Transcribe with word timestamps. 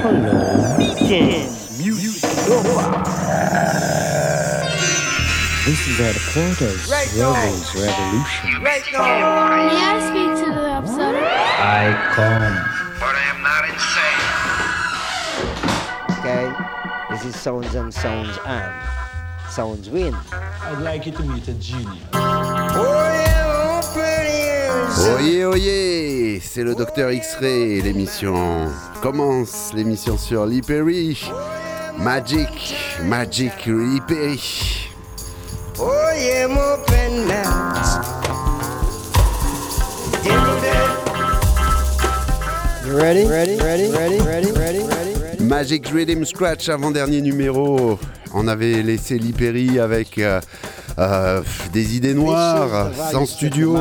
hello. 0.00 0.40
Dance 1.08 1.78
music 1.78 2.30
This 5.66 5.80
is 5.88 6.00
at 6.00 6.16
a 6.16 6.20
point 6.32 6.60
of 6.62 6.88
Rebels 6.88 7.74
Revolution. 7.74 8.62
May 8.62 8.80
I 8.80 10.00
speak 10.08 10.32
to 10.42 10.50
the 10.54 10.64
upsetter? 10.72 11.20
I 11.20 11.92
come. 12.14 12.56
But 12.98 13.14
I 13.14 13.24
am 13.28 13.40
not 13.42 13.62
insane. 13.68 14.20
Okay? 16.18 16.46
This 17.10 17.22
is 17.26 17.40
Sounds 17.40 17.74
and 17.74 17.92
Sounds 17.92 18.38
and 18.46 18.72
Sounds 19.50 19.90
Win. 19.90 20.14
I'd 20.32 20.78
like 20.80 21.04
you 21.06 21.12
to 21.12 21.22
meet 21.22 21.46
a 21.48 21.54
genius. 21.54 22.19
Oyez, 25.08 25.44
oyez, 25.46 26.40
c'est 26.40 26.62
le 26.62 26.74
docteur 26.74 27.10
X-Ray 27.10 27.80
l'émission 27.80 28.68
commence, 29.00 29.72
l'émission 29.74 30.18
sur 30.18 30.44
Lee 30.44 30.60
Perry. 30.60 31.18
Magic, 31.98 32.74
Magic 33.04 33.52
Lee 33.66 34.00
Perry. 34.06 34.90
Oh. 35.78 35.90
You 42.84 42.96
ready? 42.96 43.24
Ready? 43.24 43.56
Ready? 43.56 43.90
Ready? 43.90 44.18
Ready? 44.20 44.52
Ready? 44.52 44.82
Ready? 44.82 45.44
Magic 45.44 45.88
Rhythm 45.88 46.24
Scratch, 46.24 46.68
avant-dernier 46.68 47.22
numéro. 47.22 47.98
On 48.34 48.46
avait 48.48 48.82
laissé 48.82 49.18
Lee 49.18 49.32
Perry 49.32 49.78
avec 49.78 50.18
euh, 50.18 50.40
euh, 50.98 51.42
des 51.72 51.96
idées 51.96 52.14
noires, 52.14 52.90
sans 53.10 53.24
studio. 53.24 53.76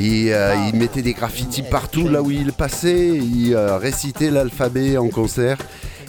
Il, 0.00 0.30
euh, 0.32 0.54
il 0.72 0.78
mettait 0.78 1.02
des 1.02 1.12
graffitis 1.12 1.62
partout 1.62 2.08
là 2.08 2.22
où 2.22 2.30
il 2.30 2.52
passait, 2.52 3.08
il 3.16 3.54
euh, 3.54 3.76
récitait 3.78 4.30
l'alphabet 4.30 4.96
en 4.96 5.08
concert. 5.08 5.58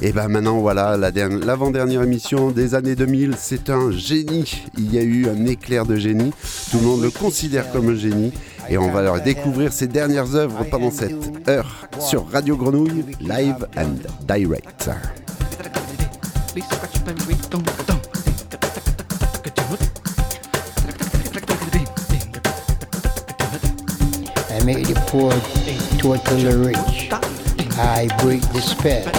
Et 0.02 0.14
ben 0.14 0.30
maintenant 0.30 0.60
voilà, 0.60 0.96
la 0.96 1.12
derni- 1.12 1.44
l'avant-dernière 1.44 2.04
émission 2.04 2.52
des 2.52 2.74
années 2.76 2.96
2000, 2.96 3.34
c'est 3.38 3.70
un 3.70 3.92
génie. 3.92 4.64
Il 4.78 4.94
y 4.94 4.98
a 4.98 5.02
eu 5.02 5.28
un 5.28 5.46
éclair 5.46 5.86
de 5.86 5.96
génie. 5.98 6.32
Tout 6.72 6.78
le 6.78 6.84
monde 6.86 7.02
le 7.02 7.10
considère 7.10 7.70
comme 7.72 7.90
un 7.90 7.96
génie. 7.96 8.32
Et 8.70 8.78
on 8.78 8.92
va 8.92 9.02
leur 9.02 9.20
découvrir 9.22 9.74
ses 9.74 9.88
dernières 9.88 10.36
œuvres 10.36 10.64
pendant 10.70 10.92
cette 10.92 11.50
heure 11.50 11.88
sur 12.00 12.30
Radio 12.32 12.56
Grenouille, 12.56 13.04
live 13.20 13.68
and 13.76 13.96
direct. 14.28 14.90
I 24.70 24.76
make 24.76 24.88
the 24.88 25.02
poor 25.08 25.32
totally 25.98 26.54
rich. 26.54 27.10
I 27.80 28.08
break 28.22 28.42
the 28.54 28.62
spell 28.62 29.10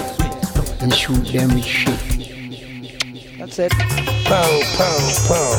and 0.80 0.94
shoot 0.94 1.24
them 1.32 1.54
with 1.54 1.64
shit. 1.64 1.98
That's 3.36 3.58
it. 3.58 3.72
Pow, 4.26 4.60
pow, 4.76 4.98
pow. 5.26 5.56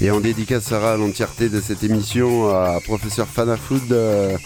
Et 0.00 0.10
on 0.10 0.20
dédicacera 0.20 0.96
l'entièreté 0.96 1.50
de 1.50 1.60
cette 1.60 1.82
émission 1.84 2.48
à 2.48 2.80
professeur 2.80 3.26
Fanafood, 3.26 3.92
euh, 3.92 4.38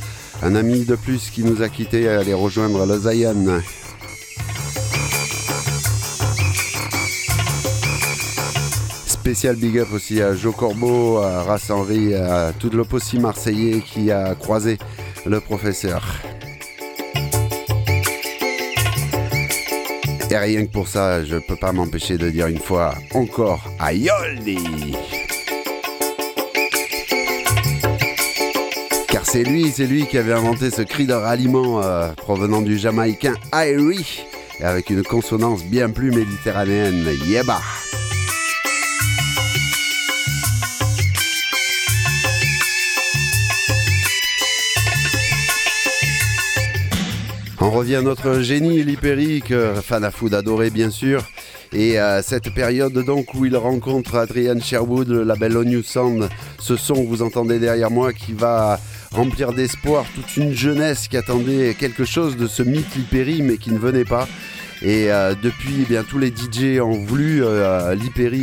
un 0.42 0.56
ami 0.56 0.84
de 0.84 0.96
plus 0.96 1.30
qui 1.30 1.44
nous 1.44 1.62
a 1.62 1.68
quittés 1.68 2.08
à 2.08 2.18
aller 2.18 2.34
rejoindre 2.34 2.84
le 2.84 2.98
Zayan. 2.98 3.60
Spécial 9.31 9.55
big 9.55 9.78
up 9.78 9.86
aussi 9.92 10.20
à 10.20 10.34
Joe 10.34 10.53
Corbeau, 10.53 11.19
à 11.19 11.45
Henry, 11.70 12.17
à 12.17 12.53
tout 12.53 12.69
le 12.69 12.83
marseillais 13.20 13.81
qui 13.81 14.11
a 14.11 14.34
croisé 14.34 14.77
le 15.25 15.39
professeur. 15.39 16.03
Et 20.28 20.36
rien 20.36 20.67
que 20.67 20.73
pour 20.73 20.89
ça, 20.89 21.25
je 21.25 21.36
peux 21.36 21.55
pas 21.55 21.70
m'empêcher 21.70 22.19
de 22.19 22.29
dire 22.29 22.48
une 22.48 22.58
fois 22.58 22.96
encore 23.14 23.63
Aïoli 23.79 24.96
Car 29.07 29.24
c'est 29.24 29.45
lui, 29.45 29.70
c'est 29.70 29.86
lui 29.86 30.08
qui 30.08 30.19
avait 30.19 30.33
inventé 30.33 30.73
ce 30.73 30.83
cri 30.83 31.07
de 31.07 31.14
ralliement 31.14 31.80
euh, 31.85 32.08
provenant 32.14 32.63
du 32.63 32.77
jamaïcain 32.77 33.35
et 34.58 34.64
avec 34.64 34.90
une 34.90 35.05
consonance 35.05 35.63
bien 35.63 35.89
plus 35.89 36.11
méditerranéenne, 36.11 37.07
Yeba. 37.29 37.61
On 47.70 47.73
revient 47.73 47.95
à 47.95 48.03
notre 48.03 48.41
génie 48.41 48.83
Lipéry, 48.83 49.42
que 49.42 49.75
Fanafood 49.75 50.35
adorait 50.35 50.70
bien 50.70 50.91
sûr. 50.91 51.23
Et 51.73 51.98
à 51.98 52.20
cette 52.20 52.53
période 52.53 52.92
donc 53.05 53.33
où 53.35 53.45
il 53.45 53.57
rencontre 53.57 54.17
Adrian 54.17 54.58
Sherwood, 54.58 55.07
le 55.07 55.23
label 55.23 55.57
On 55.57 55.63
New 55.63 55.85
ce 56.58 56.77
son 56.77 56.95
que 56.95 57.07
vous 57.07 57.23
entendez 57.23 57.61
derrière 57.61 57.92
moi 57.92 58.13
qui 58.13 58.33
va 58.33 58.81
remplir 59.13 59.53
d'espoir 59.53 60.05
toute 60.17 60.36
une 60.36 60.53
jeunesse 60.53 61.07
qui 61.07 61.17
attendait 61.17 61.77
quelque 61.79 62.05
chose 62.05 62.36
de 62.36 62.48
ce 62.48 62.64
mythe 62.64 62.92
Lipéry 62.97 63.41
mais 63.41 63.57
qui 63.57 63.70
ne 63.70 63.79
venait 63.79 64.05
pas. 64.05 64.27
Et 64.83 65.11
euh, 65.13 65.35
depuis, 65.41 65.80
eh 65.83 65.85
bien, 65.85 66.02
tous 66.02 66.18
les 66.18 66.29
DJ 66.29 66.80
ont 66.80 67.05
voulu 67.05 67.45
euh, 67.45 67.95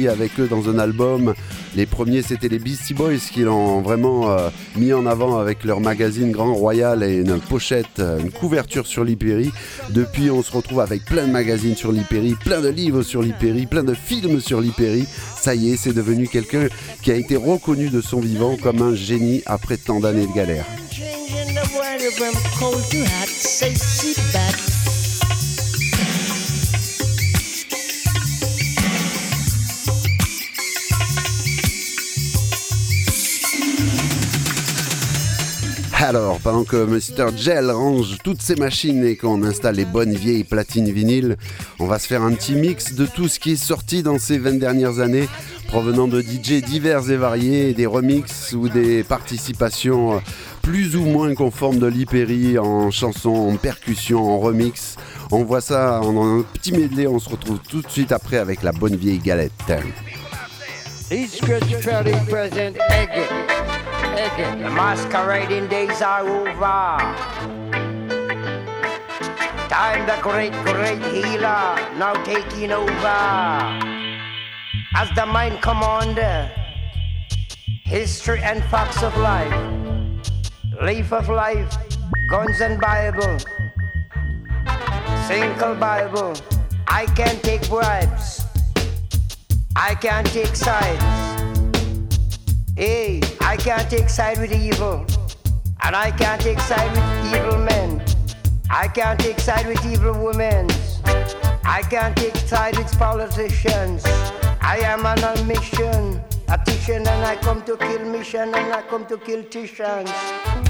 avec 0.09 0.39
eux 0.39 0.47
dans 0.47 0.69
un 0.69 0.79
album. 0.79 1.33
Les 1.75 1.85
premiers, 1.85 2.21
c'était 2.21 2.47
les 2.47 2.59
Beastie 2.59 2.93
Boys 2.93 3.17
qui 3.31 3.41
l'ont 3.41 3.81
vraiment 3.81 4.31
euh, 4.31 4.49
mis 4.75 4.93
en 4.93 5.05
avant 5.05 5.37
avec 5.37 5.63
leur 5.63 5.79
magazine 5.79 6.31
Grand 6.31 6.53
Royal 6.53 7.03
et 7.03 7.17
une 7.17 7.39
pochette, 7.39 7.99
euh, 7.99 8.19
une 8.19 8.31
couverture 8.31 8.87
sur 8.87 9.03
Lipéry. 9.03 9.51
Depuis, 9.89 10.31
on 10.31 10.41
se 10.41 10.51
retrouve 10.51 10.79
avec 10.79 11.05
plein 11.05 11.27
de 11.27 11.31
magazines 11.31 11.75
sur 11.75 11.91
Lipéry, 11.91 12.35
plein 12.43 12.61
de 12.61 12.69
livres 12.69 13.03
sur 13.03 13.21
Lipéry, 13.21 13.67
plein 13.67 13.83
de 13.83 13.93
films 13.93 14.39
sur 14.39 14.61
Lipéry. 14.61 15.05
Ça 15.39 15.53
y 15.53 15.71
est, 15.71 15.77
c'est 15.77 15.93
devenu 15.93 16.27
quelqu'un 16.27 16.67
qui 17.03 17.11
a 17.11 17.15
été 17.15 17.35
reconnu 17.35 17.89
de 17.89 18.01
son 18.01 18.19
vivant 18.19 18.57
comme 18.57 18.81
un 18.81 18.95
génie 18.95 19.43
après 19.45 19.77
tant 19.77 19.99
d'années 19.99 20.27
de 20.27 20.33
galère. 20.33 20.65
Alors, 35.99 36.39
pendant 36.39 36.63
que 36.63 36.85
Mr. 36.85 37.35
Gel 37.35 37.71
range 37.71 38.19
toutes 38.23 38.41
ses 38.41 38.55
machines 38.55 39.03
et 39.03 39.15
qu'on 39.17 39.43
installe 39.43 39.75
les 39.75 39.85
bonnes 39.85 40.13
vieilles 40.13 40.43
platines 40.43 40.91
vinyles, 40.91 41.37
on 41.79 41.87
va 41.87 41.97
se 41.97 42.07
faire 42.07 42.21
un 42.21 42.33
petit 42.33 42.53
mix 42.53 42.93
de 42.93 43.07
tout 43.07 43.27
ce 43.27 43.39
qui 43.39 43.53
est 43.53 43.55
sorti 43.55 44.03
dans 44.03 44.19
ces 44.19 44.37
20 44.37 44.59
dernières 44.59 44.99
années, 44.99 45.27
provenant 45.67 46.07
de 46.07 46.21
DJ 46.21 46.63
divers 46.63 47.09
et 47.09 47.17
variés, 47.17 47.73
des 47.73 47.87
remixes 47.87 48.53
ou 48.53 48.69
des 48.69 49.03
participations 49.03 50.17
euh, 50.17 50.19
plus 50.61 50.95
ou 50.95 51.03
moins 51.03 51.33
conformes 51.33 51.79
de 51.79 51.87
l'Hyperi 51.87 52.59
en 52.59 52.91
chanson, 52.91 53.31
en 53.31 53.55
percussion, 53.55 54.23
en 54.23 54.37
remix. 54.37 54.97
On 55.31 55.43
voit 55.43 55.61
ça 55.61 56.01
en 56.01 56.39
un 56.39 56.43
petit 56.43 56.73
medley, 56.73 57.07
on 57.07 57.17
se 57.17 57.29
retrouve 57.29 57.59
tout 57.67 57.81
de 57.81 57.89
suite 57.89 58.11
après 58.11 58.37
avec 58.37 58.61
la 58.61 58.71
bonne 58.71 58.95
vieille 58.95 59.17
galette. 59.17 59.51
The 64.17 64.71
masquerading 64.73 65.67
days 65.67 66.01
are 66.01 66.27
over. 66.27 66.97
Time 69.69 70.07
the 70.07 70.17
great, 70.23 70.53
great 70.65 71.03
healer 71.13 71.77
now 72.01 72.13
taking 72.23 72.71
over. 72.71 73.19
As 74.95 75.11
the 75.13 75.23
mind 75.27 75.61
commander, 75.61 76.49
history 77.85 78.41
and 78.41 78.63
facts 78.71 79.03
of 79.03 79.15
life, 79.17 79.53
leaf 80.81 81.13
of 81.13 81.29
life, 81.29 81.77
guns 82.31 82.59
and 82.59 82.81
Bible, 82.81 83.37
single 85.27 85.75
Bible. 85.75 86.33
I 86.87 87.05
can't 87.15 87.43
take 87.43 87.69
bribes. 87.69 88.41
I 89.75 89.93
can't 89.93 90.25
take 90.25 90.55
sides. 90.55 91.36
Hey, 92.77 93.21
I 93.41 93.57
can't 93.57 93.89
take 93.89 94.07
side 94.07 94.37
with 94.37 94.53
evil. 94.53 95.03
And 95.81 95.95
I 95.95 96.11
can't 96.11 96.39
take 96.39 96.59
side 96.59 96.91
with 96.91 97.33
evil 97.33 97.57
men. 97.57 98.05
I 98.69 98.87
can't 98.87 99.19
take 99.19 99.39
side 99.39 99.65
with 99.65 99.83
evil 99.83 100.13
women. 100.23 100.69
I 101.65 101.81
can't 101.89 102.15
take 102.15 102.35
side 102.35 102.77
with 102.77 102.95
politicians. 102.99 104.05
I 104.61 104.77
am 104.83 105.07
on 105.07 105.17
a 105.17 105.43
mission, 105.45 106.21
a 106.49 106.59
Titian, 106.63 107.07
and 107.07 107.25
I 107.25 107.35
come 107.37 107.63
to 107.63 107.77
kill 107.77 108.05
mission, 108.05 108.53
and 108.53 108.71
I 108.71 108.83
come 108.83 109.07
to 109.07 109.17
kill 109.17 109.43
Titians. 109.45 110.11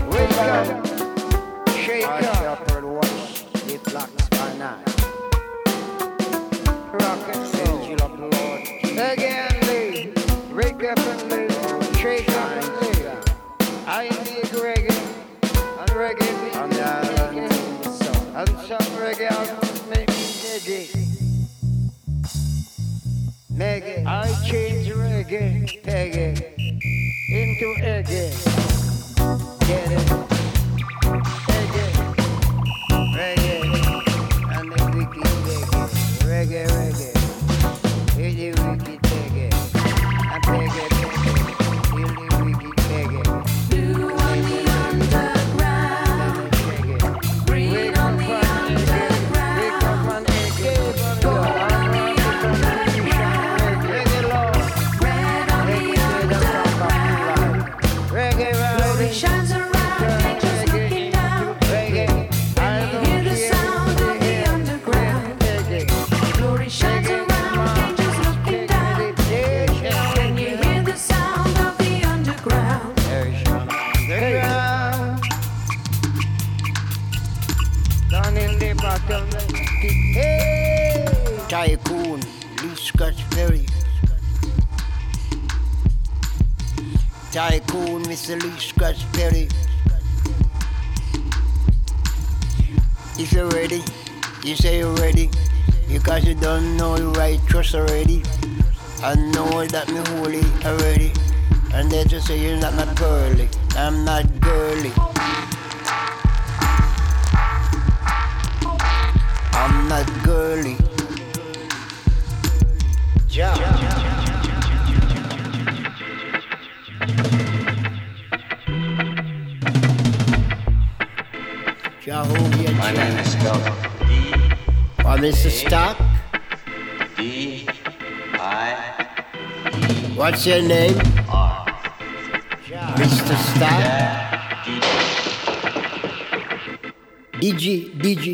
Wake 0.09 0.31
up, 0.37 0.87
shake 1.75 2.07
up, 2.07 2.65
rock 3.93 4.96
I 24.09 24.33
change 24.45 24.87
reggae, 24.87 25.83
reggae 25.83 26.39
into 27.29 27.75
reggae. 27.81 28.46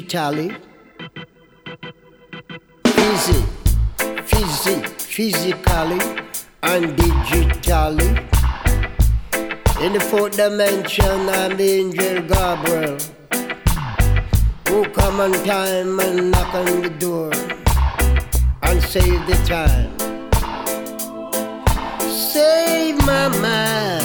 Italy. 0.04 0.52
Easy, 3.08 3.42
physi, 4.30 4.76
physically 5.00 6.00
and 6.62 6.86
digitally. 6.98 8.12
In 9.82 9.94
the 9.94 10.02
fourth 10.02 10.36
dimension, 10.36 11.30
I'm 11.30 11.60
Angel 11.60 12.22
Gabriel. 12.22 12.98
Who 14.68 14.84
come 14.90 15.22
on 15.22 15.32
time 15.46 16.00
and 16.02 16.32
knock 16.32 16.54
on 16.54 16.82
the 16.82 16.90
door 16.90 17.32
and 18.64 18.84
save 18.84 19.26
the 19.26 19.38
time. 19.48 19.92
Save 22.10 22.98
my 23.06 23.30
mind. 23.40 24.03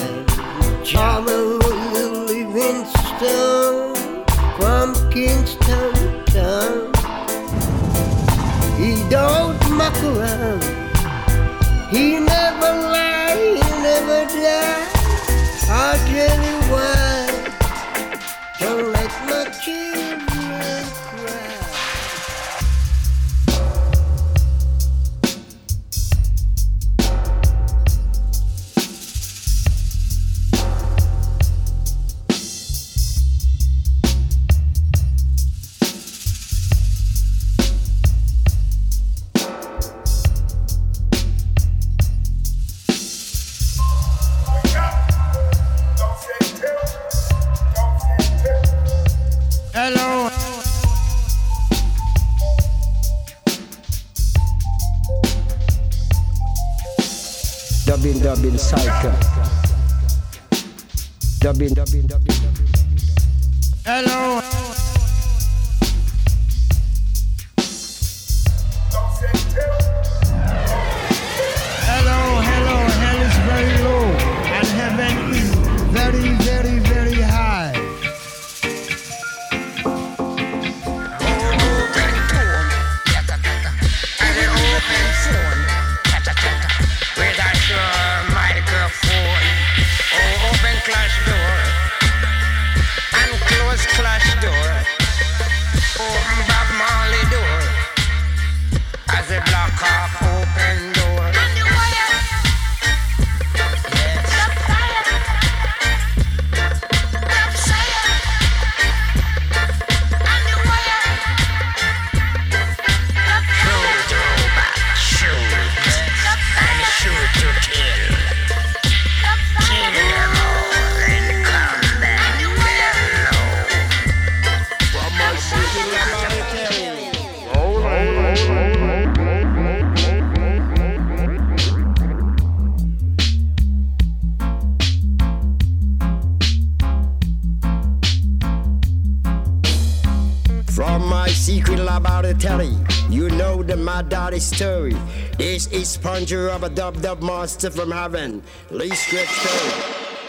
story. 144.59 144.97
This 145.37 145.69
is 145.69 145.89
Spongy 145.89 146.35
Rubber 146.35 146.69
Dub 146.69 147.01
Dub 147.01 147.23
Master 147.23 147.71
from 147.71 147.93
Heaven. 147.93 148.43
Lee 148.71 148.91
Script 148.91 149.31
Story. 149.31 149.73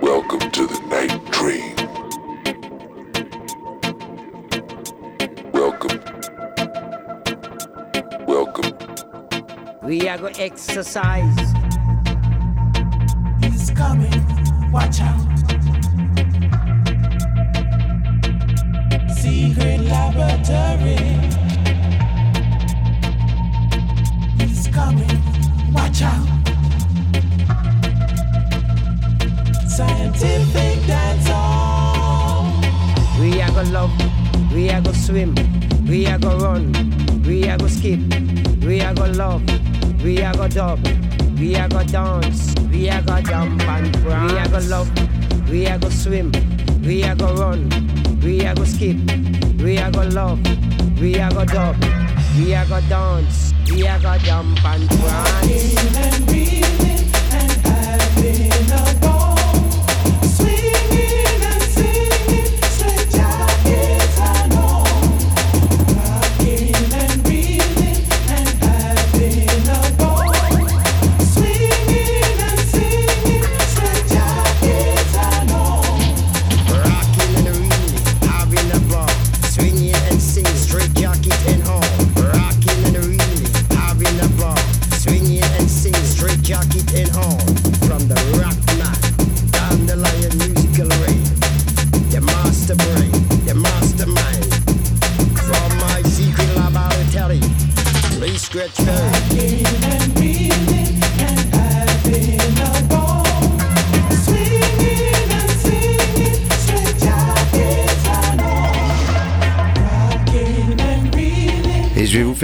Welcome 0.00 0.50
to 0.50 0.66
the 0.66 0.80
night 0.90 1.14
dream. 1.30 1.76
Welcome. 5.52 6.00
Welcome. 8.26 8.72
We 9.84 10.08
are 10.08 10.18
going 10.18 10.34
to 10.34 10.42
exercise. 10.42 11.51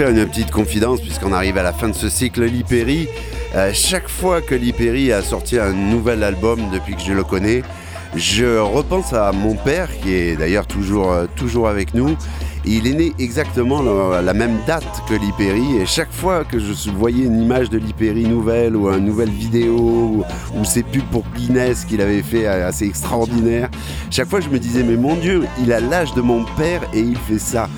Une 0.07 0.25
petite 0.27 0.51
confidence 0.51 1.01
puisqu'on 1.01 1.33
arrive 1.33 1.57
à 1.57 1.63
la 1.63 1.73
fin 1.73 1.89
de 1.89 1.93
ce 1.93 2.07
cycle 2.09 2.43
Lee 2.45 2.63
Perry. 2.63 3.07
Euh, 3.55 3.71
chaque 3.73 4.07
fois 4.07 4.41
que 4.41 4.55
Lee 4.55 4.73
Perry 4.73 5.11
a 5.11 5.21
sorti 5.21 5.59
un 5.59 5.73
nouvel 5.73 6.23
album 6.23 6.59
depuis 6.71 6.95
que 6.95 7.01
je 7.01 7.13
le 7.13 7.23
connais, 7.23 7.63
je 8.15 8.57
repense 8.59 9.11
à 9.13 9.31
mon 9.31 9.55
père 9.55 9.89
qui 10.01 10.13
est 10.13 10.35
d'ailleurs 10.37 10.67
toujours, 10.67 11.11
euh, 11.11 11.25
toujours 11.35 11.67
avec 11.67 11.93
nous. 11.93 12.15
Il 12.65 12.87
est 12.87 12.93
né 12.93 13.13
exactement 13.19 13.81
le- 13.81 14.23
la 14.23 14.33
même 14.33 14.57
date 14.67 14.83
que 15.07 15.13
Lee 15.13 15.31
Perry 15.37 15.77
et 15.81 15.85
chaque 15.85 16.11
fois 16.11 16.43
que 16.43 16.59
je 16.59 16.73
voyais 16.91 17.23
une 17.25 17.41
image 17.41 17.69
de 17.69 17.77
Lee 17.77 17.93
Perry 17.97 18.25
nouvelle 18.25 18.75
ou 18.75 18.89
une 18.89 19.05
nouvelle 19.05 19.29
vidéo 19.29 19.75
ou, 19.77 20.23
ou 20.59 20.65
ses 20.65 20.83
pubs 20.83 21.01
pour 21.11 21.23
Guinness 21.35 21.85
qu'il 21.85 22.01
avait 22.01 22.21
fait 22.21 22.45
euh, 22.47 22.67
assez 22.67 22.85
extraordinaire, 22.85 23.69
chaque 24.11 24.27
fois 24.29 24.41
je 24.41 24.49
me 24.49 24.59
disais 24.59 24.83
mais 24.83 24.97
mon 24.97 25.15
Dieu, 25.15 25.45
il 25.61 25.71
a 25.71 25.79
l'âge 25.79 26.13
de 26.13 26.21
mon 26.21 26.43
père 26.57 26.81
et 26.93 26.99
il 26.99 27.17
fait 27.17 27.39
ça. 27.39 27.69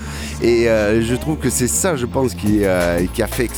Et 0.44 0.68
euh, 0.68 1.02
je 1.04 1.16
trouve 1.16 1.38
que 1.38 1.50
c'est 1.50 1.68
ça, 1.68 1.96
je 1.96 2.06
pense, 2.06 2.34
qui, 2.34 2.64
euh, 2.64 3.00
a 3.20 3.28
fait 3.28 3.48
que 3.48 3.54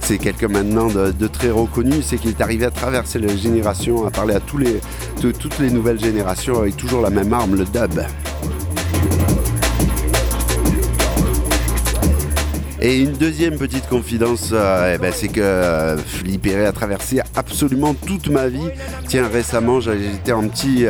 c'est 0.00 0.18
quelqu'un 0.18 0.48
maintenant 0.48 0.88
de, 0.88 1.26
très 1.28 1.50
reconnu, 1.50 2.02
c'est 2.02 2.16
qu'il 2.16 2.30
est 2.30 2.40
arrivé 2.40 2.64
à 2.64 2.70
traverser 2.70 3.18
les 3.18 3.36
générations, 3.36 4.06
à 4.06 4.10
parler 4.10 4.34
à 4.34 4.40
tous 4.40 4.58
les, 4.58 4.80
toutes 5.20 5.58
les 5.60 5.70
nouvelles 5.70 6.00
générations 6.00 6.58
avec 6.58 6.76
toujours 6.76 7.00
la 7.02 7.10
même 7.10 7.32
arme, 7.32 7.54
le 7.54 7.64
dub. 7.64 8.00
Et 12.80 13.00
une 13.00 13.12
deuxième 13.12 13.56
petite 13.56 13.88
confidence, 13.88 14.50
euh, 14.52 14.94
eh 14.94 14.98
ben, 14.98 15.12
c'est 15.12 15.28
que 15.28 15.40
euh, 15.40 15.96
Philippe 15.96 16.46
a 16.46 16.70
traversé 16.72 17.20
absolument 17.34 17.94
toute 17.94 18.28
ma 18.28 18.48
vie. 18.48 18.68
Tiens, 19.08 19.26
récemment, 19.26 19.80
j'étais 19.80 20.32
en 20.32 20.46
petit, 20.46 20.86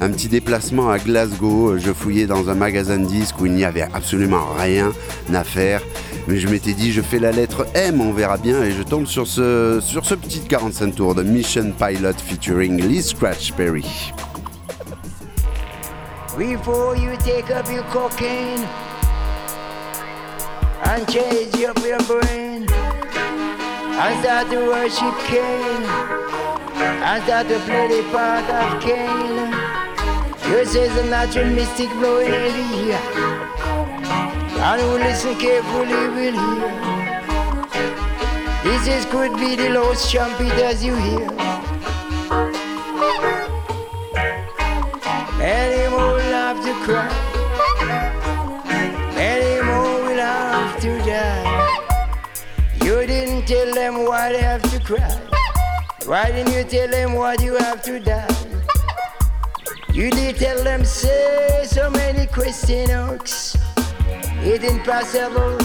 un 0.00 0.10
petit 0.10 0.28
déplacement 0.28 0.90
à 0.90 0.98
Glasgow. 0.98 1.78
Je 1.78 1.92
fouillais 1.92 2.26
dans 2.26 2.50
un 2.50 2.54
magasin 2.54 2.98
de 2.98 3.06
disques 3.06 3.40
où 3.40 3.46
il 3.46 3.52
n'y 3.52 3.64
avait 3.64 3.86
absolument 3.94 4.46
rien 4.58 4.92
à 5.32 5.44
faire. 5.44 5.80
Mais 6.28 6.38
je 6.38 6.48
m'étais 6.48 6.72
dit, 6.72 6.92
je 6.92 7.00
fais 7.00 7.18
la 7.18 7.30
lettre 7.32 7.66
M, 7.74 8.00
on 8.00 8.12
verra 8.12 8.36
bien. 8.36 8.62
Et 8.62 8.72
je 8.72 8.82
tombe 8.82 9.06
sur 9.06 9.26
ce, 9.26 9.78
sur 9.80 10.04
ce 10.04 10.14
petit 10.14 10.40
45 10.40 10.94
tours 10.94 11.14
de 11.14 11.22
Mission 11.22 11.72
Pilot 11.78 12.18
featuring 12.24 12.80
Lee 12.82 13.02
Scratch 13.02 13.52
Perry. 13.52 13.84
Before 16.36 16.94
you 16.96 17.16
take 17.24 17.50
up 17.50 17.66
your 17.70 17.84
cocaine 17.84 18.66
and 20.84 21.06
change 21.08 21.56
your 21.56 21.72
brain 21.74 22.66
and 23.98 24.20
start 24.20 24.50
to 24.50 24.58
worship 24.66 25.14
Cain 25.26 25.82
and 27.02 27.22
start 27.24 27.48
to 27.48 27.58
play 27.60 27.88
the 27.88 28.02
part 28.12 28.44
of 28.50 28.82
Cain. 28.82 29.55
Yours 30.50 30.76
is 30.76 30.96
a 30.96 31.04
natural 31.06 31.46
mystic 31.46 31.90
blowing 31.98 32.32
in 32.32 32.52
the 32.56 32.66
ear. 32.86 33.00
And 34.68 34.80
who 34.80 34.92
listen 34.98 35.34
carefully 35.40 36.02
will 36.16 36.38
hear. 36.44 36.86
This 38.62 38.86
is 38.86 39.04
could 39.06 39.34
be 39.40 39.56
the 39.56 39.70
lowest 39.70 40.08
trumpet 40.08 40.52
as 40.62 40.84
you 40.84 40.94
hear. 40.94 41.28
Many 45.36 45.90
more 45.90 46.12
will 46.14 46.36
have 46.44 46.62
to 46.64 46.74
cry. 46.84 47.10
Many 49.16 49.62
more 49.66 50.02
will 50.06 50.20
have 50.20 50.80
to 50.80 50.98
die. 50.98 51.44
You 52.84 53.04
didn't 53.04 53.46
tell 53.46 53.74
them 53.74 54.04
why 54.04 54.32
they 54.32 54.42
have 54.42 54.62
to 54.70 54.78
cry. 54.78 55.10
Why 56.04 56.30
didn't 56.30 56.52
you 56.52 56.62
tell 56.62 56.88
them 56.88 57.14
why 57.14 57.34
you 57.40 57.56
have 57.56 57.82
to 57.82 57.98
die? 57.98 58.45
You 59.96 60.10
did 60.10 60.36
tell 60.36 60.62
them 60.62 60.84
say 60.84 61.64
so 61.64 61.88
many 61.88 62.26
questions. 62.26 63.56
It 64.44 64.62
impossible. 64.62 65.56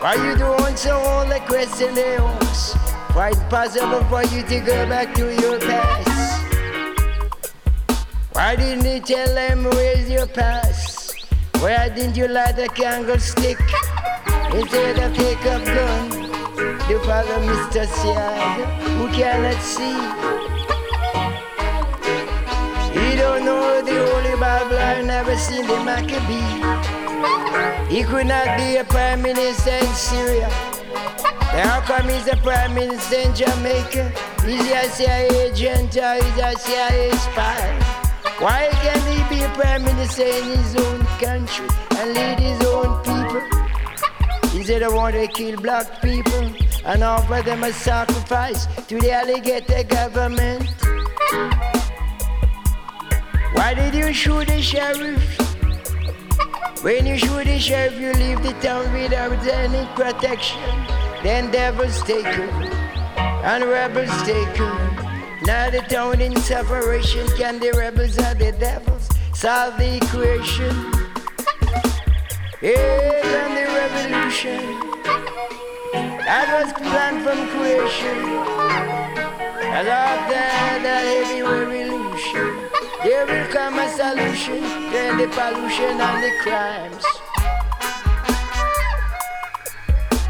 Why 0.00 0.14
you 0.14 0.34
don't 0.34 0.58
answer 0.62 0.92
all 0.92 1.26
the 1.26 1.38
questions? 1.40 2.72
Why 3.12 3.28
it 3.36 3.50
possible 3.50 4.02
for 4.04 4.24
you 4.34 4.42
to 4.44 4.60
go 4.60 4.88
back 4.88 5.14
to 5.16 5.28
your 5.42 5.60
past? 5.60 6.08
Why 8.32 8.56
didn't 8.56 8.86
you 8.86 9.00
tell 9.00 9.34
them 9.34 9.64
where's 9.64 10.08
your 10.08 10.26
past? 10.26 11.26
Why 11.60 11.90
didn't 11.90 12.16
you 12.16 12.28
light 12.28 12.58
a 12.58 12.68
candlestick 12.68 13.60
instead 14.54 14.98
of 15.00 15.14
take 15.14 15.44
up 15.52 15.62
gun 15.66 16.10
to 16.88 16.98
follow 17.04 17.38
Mr. 17.44 17.84
Seaga 17.84 18.64
who 18.96 19.06
cannot 19.12 19.60
see? 19.60 20.41
He 23.02 23.16
don't 23.16 23.44
know 23.44 23.82
the 23.82 23.98
Holy 24.10 24.36
Bible, 24.40 24.78
I 24.78 25.02
never 25.02 25.36
seen 25.36 25.66
the 25.66 25.78
Maccabee. 25.84 26.92
He 27.92 28.04
could 28.04 28.26
not 28.26 28.56
be 28.56 28.76
a 28.76 28.84
prime 28.84 29.22
minister 29.22 29.70
in 29.70 29.92
Syria. 29.94 30.48
How 31.52 31.80
come 31.82 32.08
he's 32.08 32.26
a 32.28 32.36
prime 32.38 32.74
minister 32.74 33.16
in 33.16 33.34
Jamaica? 33.34 34.12
Is 34.46 34.66
he 34.66 34.72
a 34.72 34.88
CIA 34.88 35.28
agent 35.50 35.96
uh, 35.98 36.00
or 36.00 36.16
is 36.16 36.34
he 36.34 36.40
a 36.40 36.58
CIA 36.58 37.10
spy? 37.12 38.02
Why 38.38 38.68
can't 38.82 39.06
he 39.12 39.36
be 39.36 39.42
a 39.44 39.48
prime 39.50 39.84
minister 39.84 40.24
in 40.24 40.44
his 40.44 40.76
own 40.76 41.00
country 41.20 41.68
and 41.98 42.14
lead 42.14 42.40
his 42.40 42.60
own 42.62 43.02
people? 43.04 43.42
Instead 44.56 44.82
of 44.82 44.94
want 44.94 45.14
to 45.14 45.26
kill 45.28 45.60
black 45.60 46.00
people 46.00 46.50
and 46.84 47.04
offer 47.04 47.42
them 47.42 47.62
a 47.64 47.72
sacrifice 47.72 48.66
to 48.86 48.98
the 48.98 49.12
alligator 49.12 49.82
government. 49.84 50.64
Why 53.62 53.74
did 53.74 53.94
you 53.94 54.12
shoot 54.12 54.48
the 54.48 54.60
sheriff? 54.60 55.22
When 56.82 57.06
you 57.06 57.16
shoot 57.16 57.44
the 57.44 57.60
sheriff, 57.60 57.96
you 57.96 58.12
leave 58.12 58.42
the 58.42 58.54
town 58.54 58.92
without 58.92 59.46
any 59.46 59.86
protection. 59.94 60.60
Then 61.22 61.52
devils 61.52 62.02
take 62.02 62.26
her 62.26 62.50
and 63.46 63.62
rebels 63.62 64.10
take 64.24 64.56
her. 64.56 64.74
Now 65.42 65.70
the 65.70 65.78
town 65.82 66.20
in 66.20 66.34
separation. 66.40 67.24
Can 67.38 67.60
the 67.60 67.70
rebels 67.78 68.18
or 68.18 68.34
the 68.34 68.50
devils 68.50 69.08
solve 69.32 69.78
the 69.78 69.94
equation? 69.98 70.74
Here 72.60 73.20
come 73.30 73.54
the 73.54 73.66
revolution. 73.78 74.60
That 76.26 76.48
was 76.50 76.72
planned 76.72 77.22
from 77.22 77.38
creation. 77.54 78.26
And 79.70 79.86
after 79.86 80.34
that 80.82 81.04
heavy 81.14 81.42
revolution, 81.42 82.71
there 83.04 83.26
will 83.26 83.52
come 83.52 83.78
a 83.78 83.88
solution 83.90 84.62
to 84.62 85.02
the 85.18 85.28
pollution 85.34 86.00
and 86.00 86.22
the 86.22 86.32
crimes. 86.42 87.04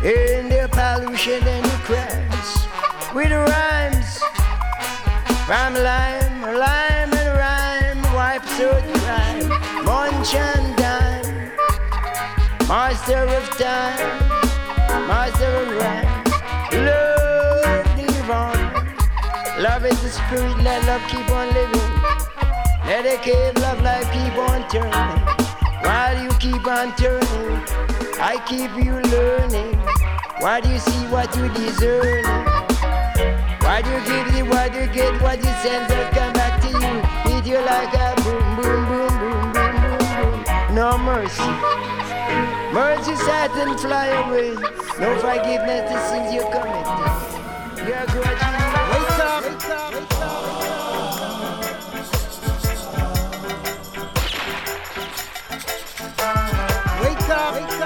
In 0.03 0.49
the 0.49 0.69
pollution 0.73 1.47
and 1.47 1.65
the 1.65 1.79
crimes, 1.85 2.49
with 3.15 3.31
rhymes. 3.31 4.19
From 5.47 5.75
lime, 5.75 6.43
lime 6.43 7.13
and 7.13 7.31
rhyme, 7.37 8.03
wipes 8.15 8.59
out 8.61 8.83
crime, 8.95 9.49
munch 9.85 10.35
and 10.35 10.77
dime, 10.77 11.53
master 12.69 13.27
of 13.39 13.45
time, 13.59 14.29
master 15.09 15.53
of 15.63 15.69
rhyme, 15.77 16.25
love 16.87 17.85
divine, 17.99 18.97
love 19.61 19.85
is 19.85 20.01
the 20.03 20.11
spirit, 20.11 20.57
let 20.63 20.87
love 20.87 21.03
keep 21.11 21.29
on 21.31 21.53
living, 21.53 21.92
cave 23.01 23.57
love 23.57 23.81
life 23.83 24.05
keep 24.13 24.37
on 24.37 24.69
turning, 24.69 24.93
while 25.83 26.23
you 26.23 26.29
keep 26.39 26.67
on 26.67 26.95
turning, 26.97 27.65
I 28.21 28.37
keep 28.47 28.71
you 28.85 29.01
learning, 29.11 29.79
why 30.41 30.61
do 30.61 30.69
you 30.69 30.79
see 30.79 31.07
what 31.07 31.35
you 31.35 31.49
deserve? 31.49 32.27
Why 33.63 33.81
do 33.81 33.89
you 33.91 34.05
give 34.05 34.35
the 34.35 34.43
what 34.43 34.75
you 34.75 34.87
get, 34.93 35.23
what 35.23 35.39
you 35.39 35.53
send 35.63 35.89
that 35.89 36.13
come 36.13 36.33
back 36.35 36.61
to 36.61 36.69
you? 36.69 37.33
Hit 37.33 37.47
you 37.47 37.61
like 37.65 37.95
a 37.95 38.15
boom, 38.21 38.57
boom, 38.57 38.85
boom, 38.89 39.09
boom, 39.21 39.53
boom, 39.53 39.75
boom, 39.81 40.45
boom. 40.45 40.75
No 40.75 40.99
mercy. 40.99 41.49
Mercy 42.75 43.17
Satan 43.17 43.79
fly 43.79 44.09
away. 44.21 44.53
No 45.01 45.17
forgiveness 45.17 45.89
the 45.89 45.99
sins 46.09 46.35
you 46.35 46.43
commit. 46.53 46.87
You're 47.89 48.05
grudging. 48.13 48.53
Wake 48.93 49.17
up, 49.17 49.45
wake 49.45 49.71
up, 49.71 49.95
wake 49.95 50.13
up. 50.13 50.22
Thank 57.53 57.83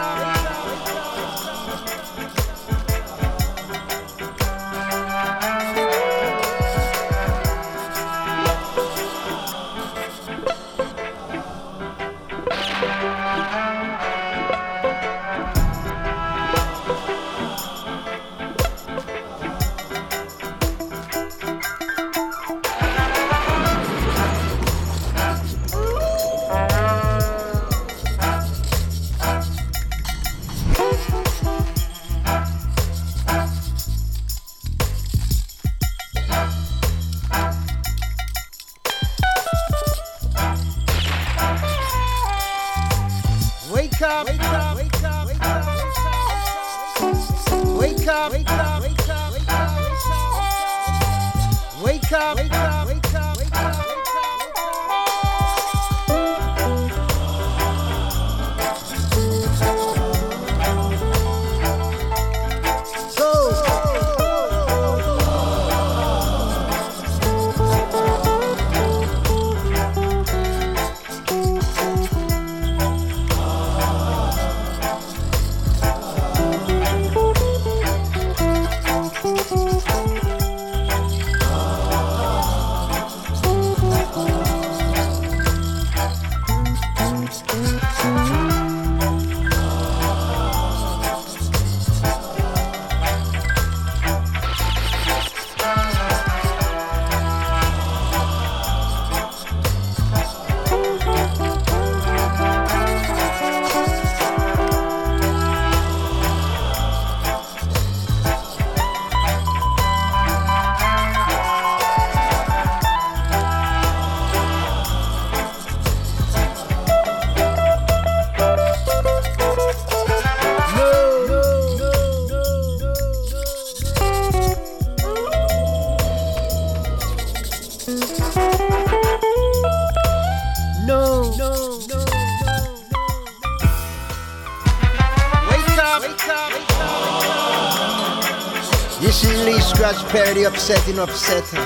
Scratch 139.67 140.01
Perry 140.11 140.45
upsetting 140.45 140.95
upsetter. 140.95 141.59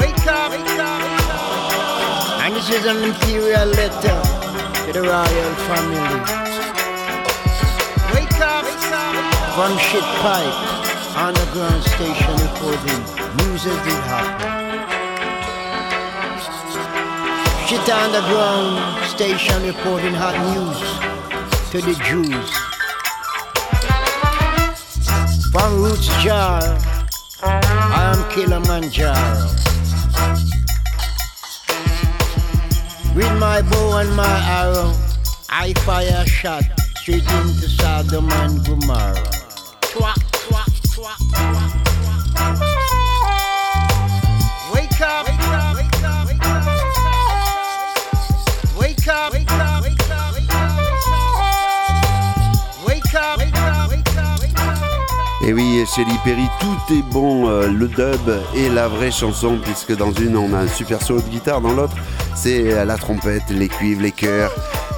Wake 0.00 0.26
up, 0.26 0.50
wake 0.50 0.78
up. 0.78 2.42
And 2.42 2.56
this 2.56 2.68
is 2.70 2.84
an 2.86 2.96
imperial 3.04 3.66
letter 3.66 4.18
to 4.84 4.92
the 4.92 5.00
royal 5.00 5.54
family. 5.70 6.02
Wake 8.12 8.40
up, 8.42 8.64
wake 8.64 8.92
up. 8.92 9.14
From 9.54 9.78
shit 9.78 10.02
pipe, 10.20 10.58
underground 11.16 11.84
station 11.84 12.34
reporting 12.46 13.02
news 13.38 13.64
as 13.64 13.78
did 13.86 14.02
happen. 14.10 14.52
Shit 17.68 17.88
underground 17.88 19.06
station 19.06 19.62
reporting 19.62 20.14
hot 20.14 20.36
news 20.50 21.70
to 21.70 21.80
the 21.80 21.94
Jews. 22.04 22.71
Roots 25.82 26.06
Jar, 26.22 26.62
I 27.42 28.14
am 28.14 28.30
Kilimanjaro. 28.30 29.48
With 33.16 33.40
my 33.40 33.62
bow 33.62 33.96
and 33.96 34.14
my 34.14 34.38
arrow, 34.46 34.94
I 35.50 35.72
fire 35.84 36.22
a 36.22 36.24
shot 36.24 36.62
straight 36.98 37.28
into 37.32 37.68
Sodom 37.68 38.30
and 38.30 38.64
Gomorrah. 38.64 39.31
Et 55.44 55.52
oui, 55.52 55.84
chez 55.92 56.04
Lee 56.04 56.18
Perry, 56.24 56.48
tout 56.60 56.94
est 56.94 57.02
bon, 57.02 57.48
euh, 57.48 57.66
le 57.66 57.88
dub 57.88 58.32
et 58.54 58.68
la 58.68 58.88
vraie 58.88 59.10
chanson, 59.10 59.58
puisque 59.62 59.96
dans 59.96 60.12
une, 60.12 60.36
on 60.36 60.54
a 60.54 60.58
un 60.58 60.68
super 60.68 61.02
solo 61.02 61.20
de 61.20 61.28
guitare, 61.28 61.60
dans 61.60 61.72
l'autre, 61.72 61.96
c'est 62.36 62.72
euh, 62.72 62.84
la 62.84 62.96
trompette, 62.96 63.50
les 63.50 63.68
cuivres, 63.68 64.02
les 64.02 64.12
chœurs, 64.12 64.52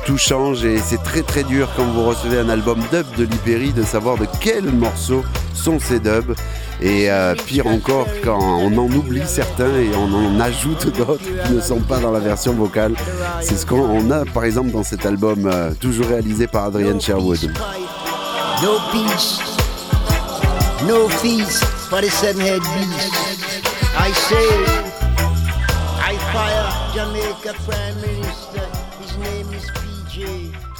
tout 0.04 0.18
change 0.18 0.64
et 0.64 0.78
c'est 0.78 1.02
très 1.02 1.22
très 1.22 1.44
dur 1.44 1.68
quand 1.76 1.84
vous 1.86 2.04
recevez 2.04 2.38
un 2.38 2.50
album 2.50 2.78
dub 2.92 3.06
de 3.16 3.24
Lee 3.24 3.40
Perry 3.44 3.72
de 3.72 3.82
savoir 3.82 4.18
de 4.18 4.26
quels 4.40 4.70
morceaux 4.70 5.24
sont 5.54 5.78
ces 5.78 5.98
dubs. 5.98 6.34
Et 6.82 7.10
euh, 7.10 7.34
pire 7.46 7.66
encore, 7.66 8.06
quand 8.22 8.38
on 8.38 8.76
en 8.76 8.90
oublie 8.92 9.22
certains 9.26 9.74
et 9.74 9.90
on 9.96 10.12
en 10.12 10.40
ajoute 10.40 10.94
d'autres 10.96 11.24
qui 11.46 11.52
ne 11.52 11.60
sont 11.60 11.80
pas 11.80 11.98
dans 12.00 12.10
la 12.10 12.20
version 12.20 12.52
vocale. 12.52 12.94
C'est 13.40 13.56
ce 13.56 13.64
qu'on 13.64 14.10
a 14.10 14.24
par 14.26 14.44
exemple 14.44 14.72
dans 14.72 14.82
cet 14.82 15.06
album, 15.06 15.46
euh, 15.46 15.72
toujours 15.80 16.06
réalisé 16.06 16.46
par 16.46 16.64
Adrian 16.64 17.00
Sherwood. 17.00 17.50
No 18.62 18.72
peace, 18.92 19.53
no 20.86 21.08
feast 21.08 21.64
for 21.88 22.00
the 22.00 22.10
seven-head 22.10 22.60
beast. 22.60 23.12
I 23.96 24.10
say, 24.12 24.48
I 26.02 26.16
fire 26.32 26.94
Jamaica 26.94 27.54
Prime 27.64 28.00
Minister. 28.00 28.66
His 29.00 29.16
name 29.16 29.48
is 29.54 29.64
PJ. 29.70 30.73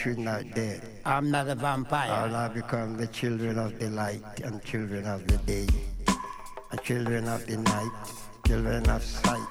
Should 0.00 0.18
not 0.18 0.42
dead. 0.54 0.80
I'm 1.04 1.30
not 1.30 1.46
a 1.48 1.54
vampire. 1.54 2.10
All 2.10 2.34
I 2.34 2.48
become 2.48 2.96
the 2.96 3.06
children 3.08 3.58
of 3.58 3.78
the 3.78 3.90
light 3.90 4.40
and 4.42 4.64
children 4.64 5.04
of 5.06 5.26
the 5.26 5.36
day. 5.38 5.66
And 6.70 6.80
children 6.82 7.28
of 7.28 7.44
the 7.46 7.58
night, 7.58 7.92
children 8.46 8.88
of 8.88 9.02
sight, 9.04 9.46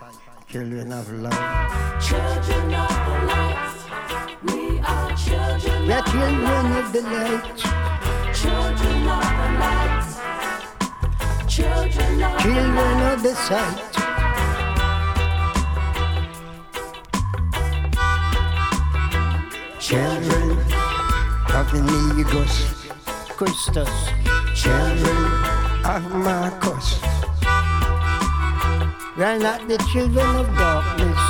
children 0.50 0.92
of 0.92 1.08
love. 1.12 2.02
Children 2.02 2.74
of 2.74 2.90
the 3.06 3.16
light. 3.30 3.76
We 4.48 4.80
are 4.80 5.16
children 5.16 5.88
We're 5.88 6.00
of 6.00 6.06
the 6.06 6.12
children 6.12 6.44
light. 6.44 6.80
of 6.82 6.94
the 6.94 7.02
light, 7.02 7.58
Children 8.34 9.08
of 9.18 9.28
the 9.40 9.48
light. 9.62 10.06
Children 11.48 12.24
of 12.24 12.34
the 12.34 12.42
children 12.42 12.76
light. 12.76 13.14
of 13.14 13.22
the 13.24 13.36
sight. 13.36 13.99
Children 19.90 20.52
of 21.50 21.66
the 21.74 21.82
Negus, 21.82 22.86
Christus. 23.36 23.90
children 24.54 25.18
of 25.84 26.04
Marcus. 26.14 27.02
We 29.18 29.24
are 29.24 29.40
not 29.40 29.68
the 29.68 29.80
children 29.92 30.30
of 30.36 30.46
darkness. 30.54 31.22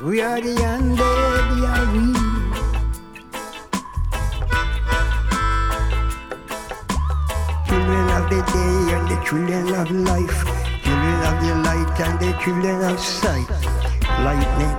We 0.00 0.20
are 0.22 0.40
the 0.40 0.54
undead, 0.62 1.42
we 1.50 1.66
are 1.66 1.86
we. 1.90 2.14
Children 7.66 8.06
of 8.14 8.30
the 8.30 8.40
day 8.46 8.94
and 8.94 9.08
the 9.10 9.18
children 9.26 9.74
of 9.74 9.90
life. 9.90 10.38
Children 10.84 11.18
of 11.26 11.36
the 11.42 11.54
light 11.66 11.98
and 11.98 12.20
the 12.20 12.32
children 12.44 12.94
of 12.94 13.00
sight. 13.00 13.50
Lightning, 14.22 14.76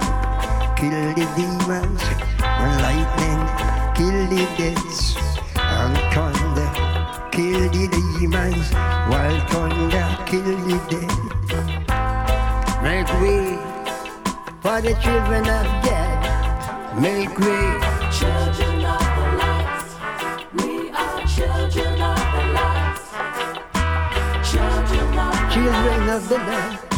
kill 0.77 1.13
the 1.19 1.27
demons. 1.35 2.30
Lightning, 2.83 3.41
kill 3.97 4.19
the 4.33 4.43
deads. 4.57 5.15
And 5.55 5.95
thunder, 6.13 6.69
kill 7.31 7.61
the 7.75 7.85
demons. 8.19 8.67
While 9.09 9.39
thunder, 9.51 10.07
kill 10.25 10.51
the 10.67 10.77
dead. 10.89 11.21
Make 12.83 13.11
way 13.21 13.71
for 14.61 14.79
the 14.79 14.93
children 15.01 15.47
of 15.49 15.65
dead. 15.83 16.21
Make 16.99 17.37
way. 17.39 17.79
Children 18.11 18.85
of 18.85 19.01
the 19.17 19.25
light. 19.41 19.85
We 20.53 20.91
are 20.91 21.25
children 21.25 22.01
of 22.01 22.19
the 22.33 22.43
light. 22.57 22.97
Children 24.43 25.19
of 25.19 25.33
the 25.33 25.53
Children 25.53 26.09
of 26.09 26.29
the 26.29 26.37
light. 26.37 26.90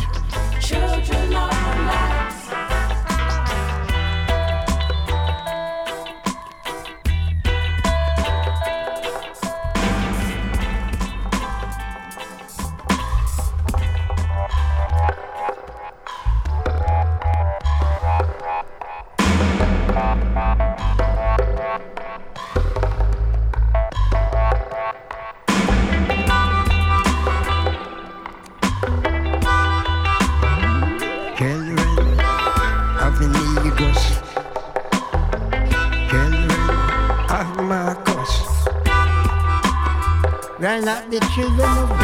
cannot 40.84 41.10
the 41.10 41.19
children 41.34 41.78
of 41.78 41.89
God. 41.91 42.03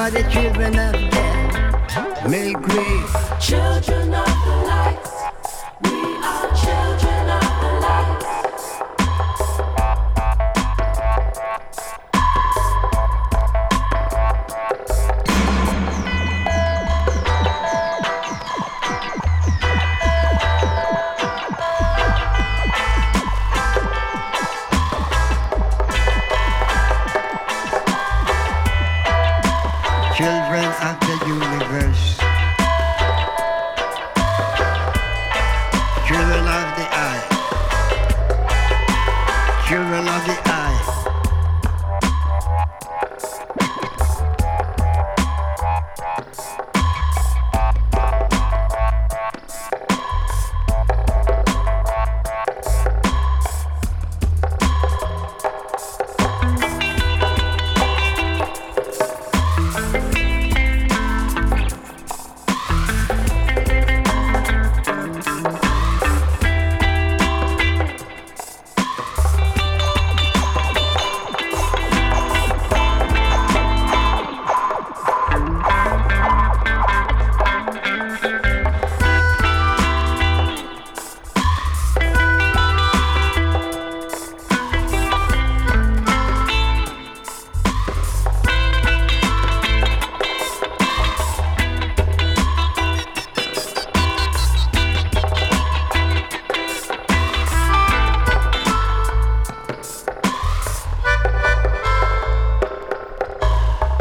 for 0.00 0.10
the 0.10 0.22
children 0.30 0.78
of 0.78 0.92
death. 1.10 2.30
Make 2.30 2.56
way, 2.68 3.04
children 3.38 4.14
of 4.14 4.34
the 4.46 4.54
light. 4.66 4.89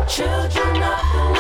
Children 0.09 0.81
of 0.81 1.33
the 1.35 1.38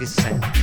this 0.00 0.14
sound. 0.14 0.59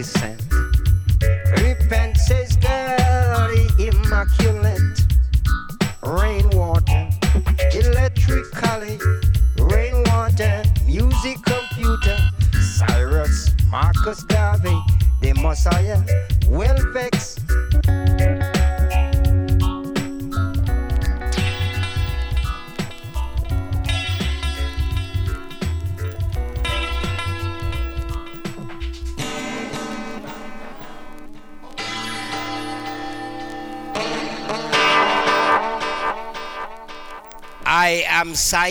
this 0.00 0.29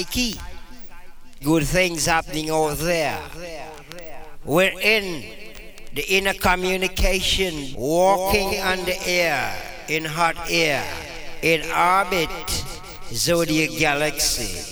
Psyche. 0.09 0.39
Good 1.43 1.65
things 1.65 2.05
happening 2.05 2.49
over 2.49 2.83
there. 2.83 3.19
We're 4.43 4.77
in 4.79 5.23
the 5.93 6.03
inner 6.09 6.33
communication, 6.33 7.75
walking 7.77 8.59
on 8.59 8.83
the 8.85 8.97
air, 9.07 9.55
in 9.87 10.05
hot 10.05 10.35
air, 10.49 10.83
in 11.41 11.61
orbit, 11.71 12.29
zodiac 13.11 13.77
galaxy. 13.77 14.68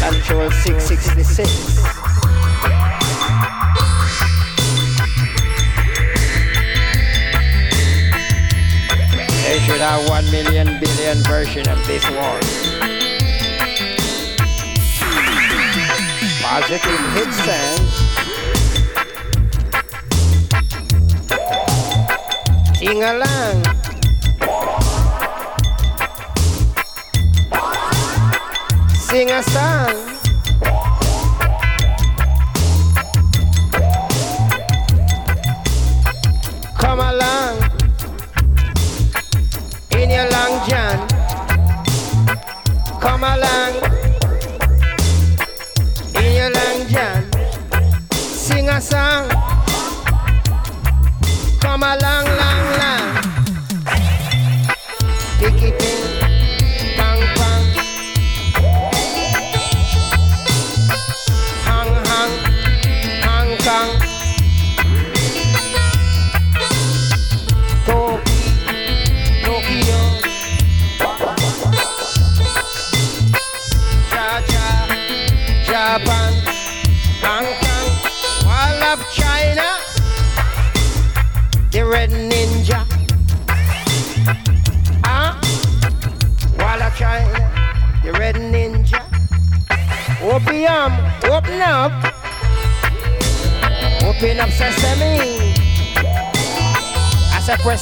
666. 0.00 1.76
They 9.44 9.58
should 9.60 9.80
have 9.80 10.08
one 10.08 10.24
million 10.30 10.80
billion 10.80 11.22
version 11.24 11.68
of 11.68 11.86
this. 11.86 12.04
Positive. 16.40 17.00
Sing 22.78 23.02
along. 23.02 23.79
sing 29.10 29.30
a 29.32 29.42
song. 29.42 29.94
Come 36.78 37.00
along 37.00 37.56
in 39.98 40.10
your 40.10 40.30
long 40.30 40.52
john. 40.68 41.08
Come 43.00 43.24
along 43.24 43.72
in 46.14 46.30
your 46.38 46.50
long 46.50 46.78
john. 46.92 47.22
Sing 48.12 48.68
a 48.68 48.80
song. 48.80 49.28
Come 51.60 51.82
along, 51.82 52.26
long, 52.42 52.64
long. 52.78 53.06
Pick 55.40 55.62
it 55.62 55.79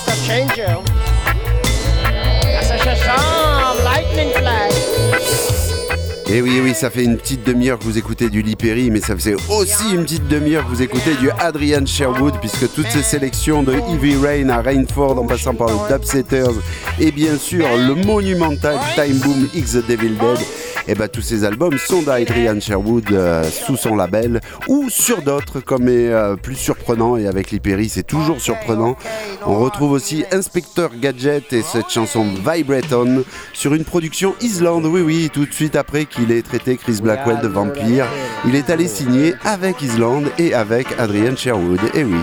The 0.05 0.14
changer. 0.26 0.76
Shazam, 2.85 3.85
lightning 3.85 4.31
flash. 4.33 4.99
Et 6.31 6.43
oui, 6.43 6.61
oui, 6.62 6.74
ça 6.74 6.91
fait 6.91 7.05
une 7.05 7.16
petite 7.16 7.43
demi-heure 7.43 7.79
que 7.79 7.85
vous 7.85 7.99
écoutez 7.99 8.31
du 8.31 8.43
Lee 8.43 8.55
Perry, 8.55 8.91
mais 8.91 9.01
ça 9.01 9.16
faisait 9.16 9.35
aussi 9.49 9.95
une 9.95 10.05
petite 10.05 10.29
demi-heure 10.29 10.64
que 10.64 10.68
vous 10.68 10.83
écoutez 10.83 11.14
du 11.14 11.31
Adrian 11.41 11.85
Sherwood, 11.87 12.39
puisque 12.39 12.72
toutes 12.72 12.91
ces 12.91 13.03
sélections 13.03 13.62
de 13.62 13.72
Heavy 13.72 14.14
Rain 14.16 14.49
à 14.51 14.61
Rainford, 14.61 15.18
en 15.18 15.26
passant 15.26 15.55
par 15.55 15.68
le 15.68 15.93
Dubsetters, 15.93 16.55
et 17.01 17.11
bien 17.11 17.37
sûr 17.37 17.66
le 17.76 17.95
monumental 17.95 18.79
Time 18.95 19.16
Boom 19.18 19.49
X 19.55 19.72
The 19.72 19.87
Devil 19.89 20.16
Dead, 20.16 20.39
et 20.89 20.95
ben 20.95 21.07
tous 21.07 21.20
ces 21.20 21.45
albums 21.45 21.76
sont 21.78 22.03
d'Adrian 22.03 22.59
Sherwood 22.59 23.12
euh, 23.12 23.45
sous 23.45 23.76
son 23.76 23.95
label, 23.95 24.41
ou 24.68 24.89
sur 24.89 25.22
d'autres, 25.22 25.61
comme 25.61 25.86
est 25.86 26.09
euh, 26.09 26.36
plus 26.36 26.55
surprenant, 26.55 27.16
et 27.16 27.26
avec 27.26 27.51
Lee 27.51 27.61
Perry 27.61 27.89
c'est 27.89 28.03
toujours 28.03 28.41
surprenant. 28.41 28.97
On 29.47 29.59
retrouve 29.59 29.93
aussi 29.93 30.24
Inspector 30.32 30.91
Gadget 31.01 31.53
et 31.53 31.62
cette 31.62 31.91
chanson 31.91 32.24
Vibrate 32.24 32.93
On 32.93 33.22
sur 33.53 33.74
une 33.74 33.84
production 33.84 34.34
Island, 34.41 34.86
oui 34.86 35.03
oui, 35.03 35.30
tout 35.32 35.45
de 35.45 35.53
suite 35.53 35.76
après 35.76 36.07
qu'il 36.07 36.32
ait 36.32 36.43
traité 36.43 36.76
Chris 36.76 36.99
Blackwell 37.03 37.41
de 37.41 37.49
vampire, 37.49 38.07
il 38.47 38.55
est 38.55 38.70
allé 38.70 38.89
signer 38.89 39.34
avec 39.45 39.82
Island 39.82 40.24
et 40.39 40.55
avec 40.55 40.86
Adrian 40.99 41.36
Sherwood, 41.36 41.80
et 41.95 42.05
oui. 42.05 42.16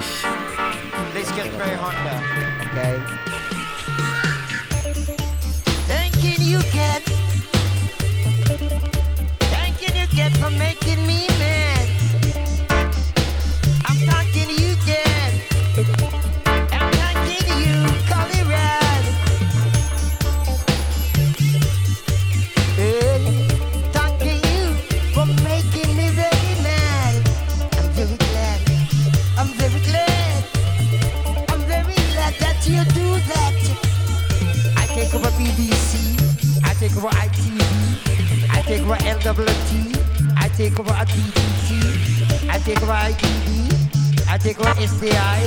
Over 38.96 39.20
LWT. 39.20 39.96
I 40.38 40.48
take 40.50 40.80
over 40.80 40.92
BTT. 40.92 42.50
I 42.50 42.60
take 42.60 42.82
over 42.82 42.94
ITV. 42.94 44.30
I 44.30 44.38
take 44.38 44.60
over 44.60 44.70
SDI. 44.70 45.40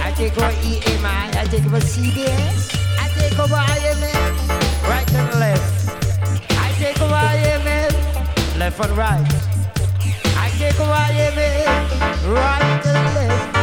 I 0.00 0.12
take 0.12 0.36
over 0.36 0.50
EMI. 0.50 1.36
I 1.36 1.44
take 1.46 1.64
over 1.66 1.80
CBS. 1.80 2.74
I 2.98 3.08
take 3.18 3.38
over 3.38 3.54
IMF. 3.54 4.88
Right 4.88 5.14
and 5.14 5.38
left. 5.38 5.88
I 6.50 6.72
take 6.78 7.00
over 7.00 7.14
IMF. 7.14 8.58
Left 8.58 8.80
and 8.80 8.96
right. 8.96 9.32
I 10.36 10.50
take 10.58 10.80
over 10.80 10.92
IMF. 10.92 11.66
Right 12.34 12.86
and 12.86 13.14
left. 13.14 13.56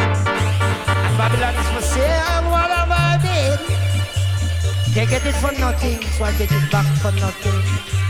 And 0.87 1.17
Babylon 1.17 1.55
is 1.55 1.69
for 1.75 1.81
sale. 1.81 2.43
What 2.51 2.69
have 2.69 2.91
I 2.91 3.17
been? 3.21 4.93
They 4.93 5.05
get 5.05 5.25
it 5.25 5.35
for 5.35 5.51
nothing, 5.59 6.01
so 6.01 6.23
I 6.25 6.31
get 6.37 6.51
it 6.51 6.71
back 6.71 6.85
for 7.01 7.11
nothing. 7.11 8.08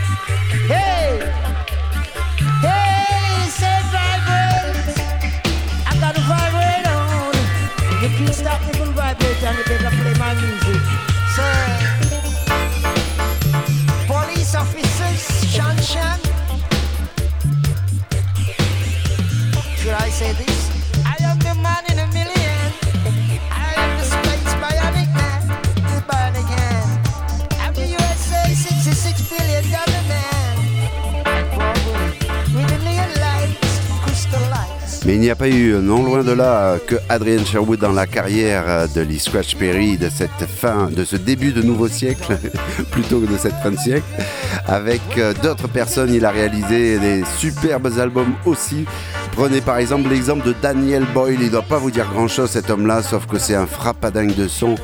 Stop 8.40 8.62
me 8.66 8.72
from 8.72 8.94
vibrating, 8.94 9.54
you 9.58 9.64
better 9.64 10.09
pas 35.40 35.48
eu, 35.48 35.72
non 35.80 36.02
loin 36.02 36.22
de 36.22 36.32
là, 36.32 36.76
que 36.86 36.96
Adrian 37.08 37.42
Sherwood 37.46 37.80
dans 37.80 37.92
la 37.92 38.06
carrière 38.06 38.86
de 38.94 39.00
Lee 39.00 39.18
Scratch 39.18 39.56
Perry 39.56 39.96
de 39.96 40.10
cette 40.10 40.46
fin, 40.46 40.90
de 40.90 41.02
ce 41.02 41.16
début 41.16 41.52
de 41.52 41.62
nouveau 41.62 41.88
siècle, 41.88 42.36
plutôt 42.90 43.20
que 43.20 43.32
de 43.32 43.38
cette 43.38 43.54
fin 43.62 43.70
de 43.70 43.78
siècle. 43.78 44.04
Avec 44.66 45.00
euh, 45.16 45.32
d'autres 45.42 45.66
personnes, 45.66 46.12
il 46.12 46.26
a 46.26 46.30
réalisé 46.30 46.98
des 46.98 47.22
superbes 47.38 47.88
albums 47.98 48.34
aussi. 48.44 48.84
Prenez 49.32 49.62
par 49.62 49.78
exemple 49.78 50.10
l'exemple 50.10 50.46
de 50.46 50.54
Daniel 50.60 51.06
Boyle, 51.14 51.38
il 51.40 51.50
doit 51.50 51.62
pas 51.62 51.78
vous 51.78 51.90
dire 51.90 52.06
grand 52.12 52.28
chose 52.28 52.50
cet 52.50 52.68
homme-là, 52.68 53.02
sauf 53.02 53.24
que 53.24 53.38
c'est 53.38 53.54
un 53.54 53.66
frappadingue 53.66 54.34
de 54.34 54.46
son 54.46 54.74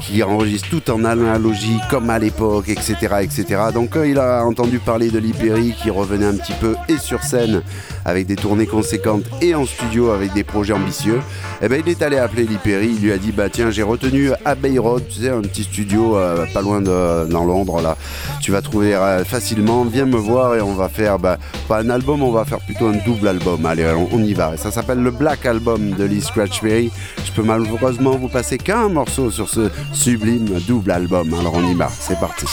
qui 0.00 0.22
enregistre 0.22 0.68
tout 0.70 0.90
en 0.90 1.04
analogie 1.04 1.78
comme 1.90 2.10
à 2.10 2.18
l'époque, 2.18 2.68
etc., 2.68 2.94
etc. 3.22 3.44
Donc 3.74 3.90
quand 3.90 4.02
il 4.02 4.18
a 4.18 4.44
entendu 4.44 4.78
parler 4.78 5.10
de 5.10 5.18
Lee 5.18 5.32
Perry 5.32 5.74
qui 5.80 5.90
revenait 5.90 6.26
un 6.26 6.34
petit 6.34 6.54
peu 6.60 6.74
et 6.88 6.98
sur 6.98 7.22
scène 7.22 7.62
avec 8.04 8.26
des 8.26 8.36
tournées 8.36 8.66
conséquentes 8.66 9.24
et 9.42 9.54
en 9.54 9.66
studio 9.66 10.10
avec 10.10 10.32
des 10.32 10.44
projets 10.44 10.72
ambitieux, 10.72 11.20
eh 11.62 11.68
ben 11.68 11.82
il 11.84 11.90
est 11.90 12.02
allé 12.02 12.16
appeler 12.16 12.44
Lee 12.44 12.58
Perry, 12.62 12.94
il 12.96 13.02
lui 13.02 13.12
a 13.12 13.18
dit 13.18 13.32
bah 13.32 13.48
tiens 13.50 13.70
j'ai 13.70 13.82
retenu 13.82 14.30
Abbey 14.44 14.78
Road, 14.78 15.04
tu 15.08 15.20
sais 15.20 15.30
un 15.30 15.42
petit 15.42 15.64
studio 15.64 16.16
euh, 16.16 16.46
pas 16.52 16.62
loin 16.62 16.80
de 16.80 17.26
dans 17.26 17.44
Londres 17.44 17.80
là, 17.80 17.96
tu 18.40 18.52
vas 18.52 18.62
trouver 18.62 18.94
euh, 18.94 19.24
facilement, 19.24 19.84
viens 19.84 20.06
me 20.06 20.16
voir 20.16 20.54
et 20.54 20.60
on 20.60 20.74
va 20.74 20.88
faire 20.88 21.18
bah, 21.18 21.38
pas 21.68 21.80
un 21.80 21.90
album, 21.90 22.22
on 22.22 22.32
va 22.32 22.44
faire 22.44 22.60
plutôt 22.60 22.88
un 22.88 22.96
double 23.04 23.28
album. 23.28 23.64
Allez 23.66 23.86
on, 23.96 24.08
on 24.12 24.22
y 24.22 24.34
va. 24.34 24.56
Ça 24.56 24.70
s'appelle 24.70 25.02
le 25.02 25.10
Black 25.10 25.46
Album 25.46 25.90
de 25.90 26.04
Lee 26.04 26.22
Scratch 26.22 26.60
Perry. 26.60 26.90
Je 27.24 27.32
peux 27.32 27.42
malheureusement 27.42 28.16
vous 28.16 28.28
passer 28.28 28.58
qu'un 28.58 28.88
morceau 28.88 29.30
sur 29.30 29.48
ce 29.48 29.70
sublime 29.92 30.60
double 30.60 30.90
album. 30.90 31.34
Alors 31.34 31.54
on 31.54 31.64
y 31.64 31.74
va, 31.74 31.88
c'est 31.88 32.18
parti. 32.18 32.46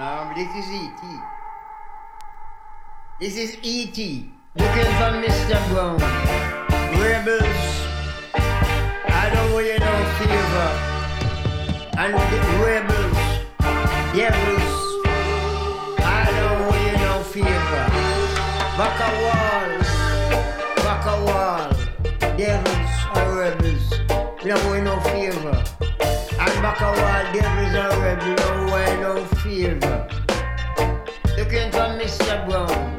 Um, 0.00 0.34
this 0.34 0.48
is 0.56 0.68
E.T. 0.72 1.06
This 3.20 3.36
is 3.36 3.56
E.T. 3.62 4.30
Looking 4.56 4.90
for 4.98 5.12
Mr. 5.22 5.56
Brown. 5.70 5.98
Rebels. 7.00 7.62
I 8.34 9.30
don't 9.32 9.52
want 9.52 9.66
you 9.66 9.78
no 9.78 9.92
favor. 10.18 10.70
And 11.98 12.14
rebels. 12.60 13.16
Devils. 14.12 14.61
Back 18.82 18.98
a 18.98 19.10
wall. 19.22 19.70
Back 20.82 21.06
a 21.06 21.14
wall. 21.24 21.70
Devils 22.36 22.94
and 23.14 23.30
rebels. 23.38 23.86
We 24.42 24.50
don't 24.50 24.66
want 24.66 24.82
no 24.82 24.98
favor. 25.02 25.56
And 26.40 26.56
back 26.62 26.80
a 26.80 26.90
wall. 26.90 27.24
Devils 27.32 27.74
and 27.78 27.94
rebels. 28.02 28.40
Don't 28.40 28.66
want 28.72 29.00
no 29.00 29.12
favor. 29.38 29.98
Looking 31.38 31.70
for 31.70 31.88
Mr. 31.94 32.34
Brown. 32.48 32.98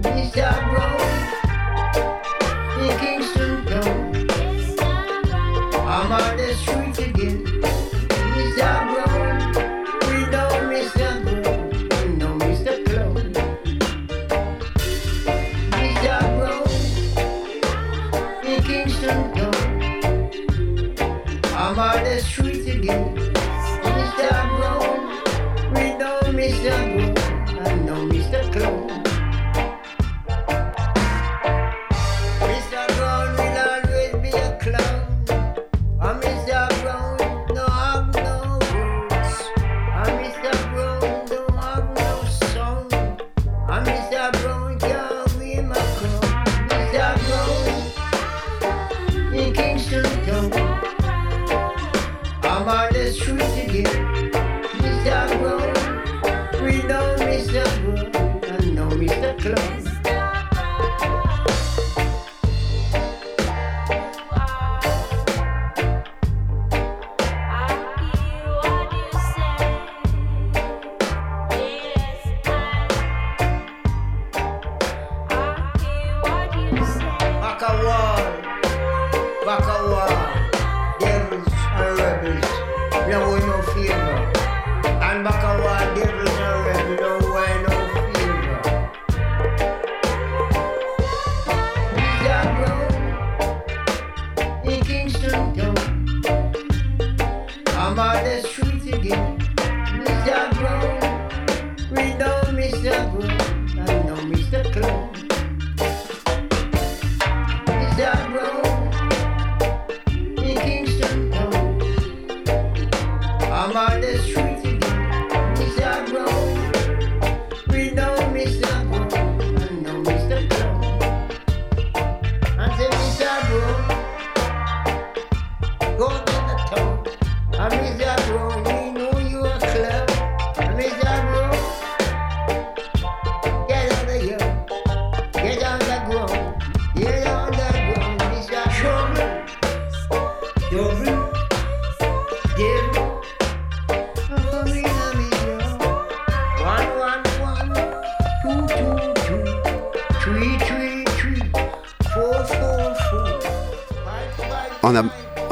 Mr. 0.00 0.48
Brown. 0.70 1.10
In 2.80 2.96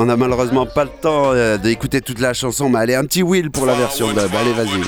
On 0.08 0.12
n'a 0.12 0.16
malheureusement 0.16 0.64
pas 0.64 0.84
le 0.84 0.90
temps 1.02 1.32
euh, 1.34 1.58
d'écouter 1.58 2.00
toute 2.00 2.18
la 2.18 2.32
chanson, 2.32 2.70
mais 2.70 2.78
allez, 2.78 2.94
un 2.94 3.04
petit 3.04 3.22
Will 3.22 3.50
pour 3.50 3.66
la 3.66 3.74
version 3.74 4.08
dub. 4.08 4.34
Allez, 4.34 4.54
vas-y. 4.54 4.80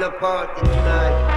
A 0.00 0.10
party 0.12 0.60
tonight. 0.60 1.27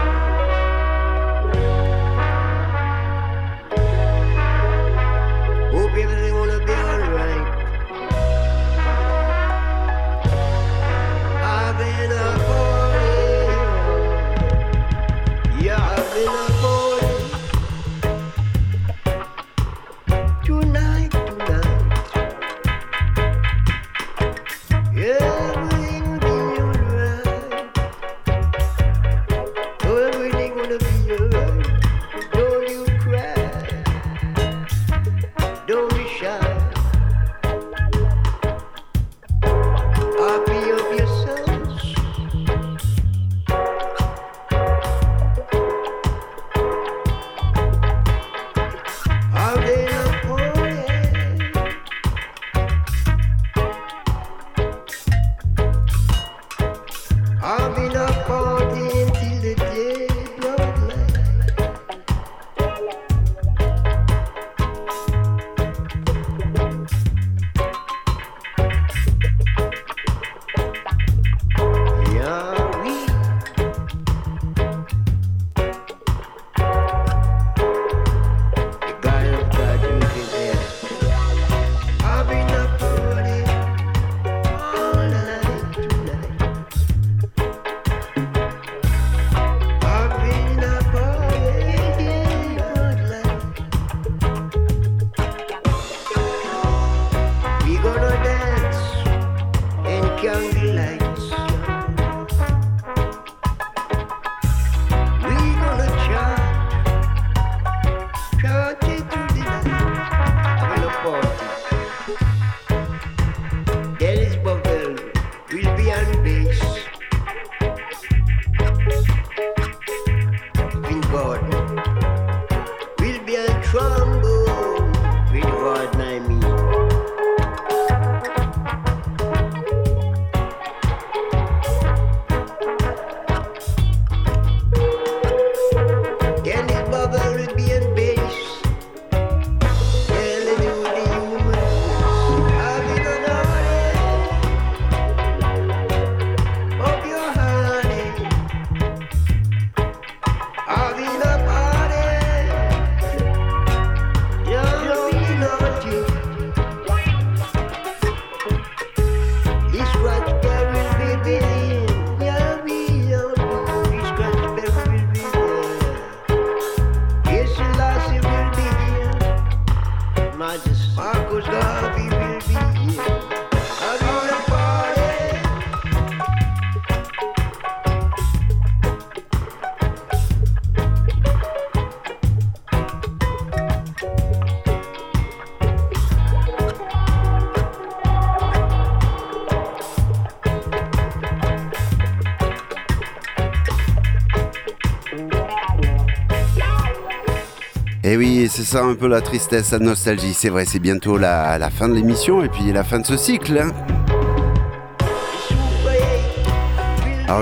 C'est 198.52 198.66
ça 198.66 198.84
un 198.84 198.95
peu 198.95 199.08
la 199.08 199.22
tristesse, 199.22 199.72
la 199.72 199.80
nostalgie. 199.80 200.34
C'est 200.34 200.49
vrai, 200.49 200.66
c'est 200.66 200.80
bientôt 200.80 201.18
la, 201.18 201.70
fin 201.70 201.88
de 201.88 201.93
l'émission 201.93 202.43
et 202.43 202.49
puis 202.49 202.74
la 202.74 202.84
fin 202.84 202.99
de 202.99 203.06
ce 203.06 203.16
cycle. 203.16 203.58
hein. 203.58 203.90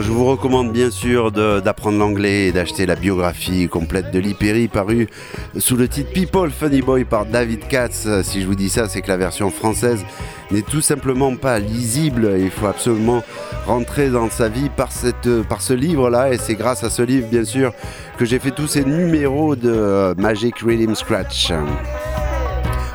Je 0.01 0.11
vous 0.11 0.25
recommande 0.25 0.71
bien 0.71 0.91
sûr 0.91 1.31
d'apprendre 1.31 1.97
l'anglais 1.97 2.47
et 2.47 2.51
d'acheter 2.53 2.85
la 2.85 2.95
biographie 2.95 3.67
complète 3.67 4.11
de 4.11 4.19
Lee 4.19 4.67
parue 4.67 5.09
sous 5.57 5.75
le 5.75 5.89
titre 5.89 6.11
People 6.13 6.51
Funny 6.51 6.81
Boy 6.81 7.03
par 7.03 7.25
David 7.25 7.67
Katz. 7.67 8.07
Si 8.23 8.41
je 8.41 8.47
vous 8.47 8.55
dis 8.55 8.69
ça, 8.69 8.87
c'est 8.87 9.01
que 9.01 9.09
la 9.09 9.17
version 9.17 9.49
française 9.49 10.05
n'est 10.51 10.61
tout 10.61 10.81
simplement 10.81 11.35
pas 11.35 11.59
lisible. 11.59 12.35
Il 12.39 12.49
faut 12.49 12.67
absolument 12.67 13.23
rentrer 13.65 14.09
dans 14.09 14.29
sa 14.29 14.47
vie 14.47 14.69
par 14.69 14.91
ce 14.91 15.73
livre-là 15.73 16.31
et 16.31 16.37
c'est 16.37 16.55
grâce 16.55 16.83
à 16.83 16.89
ce 16.89 17.01
livre 17.01 17.27
bien 17.29 17.43
sûr 17.43 17.73
que 18.17 18.23
j'ai 18.23 18.39
fait 18.39 18.51
tous 18.51 18.67
ces 18.67 18.85
numéros 18.85 19.55
de 19.55 19.69
euh, 19.69 20.13
Magic 20.17 20.59
Rhythm 20.59 20.95
Scratch. 20.95 21.51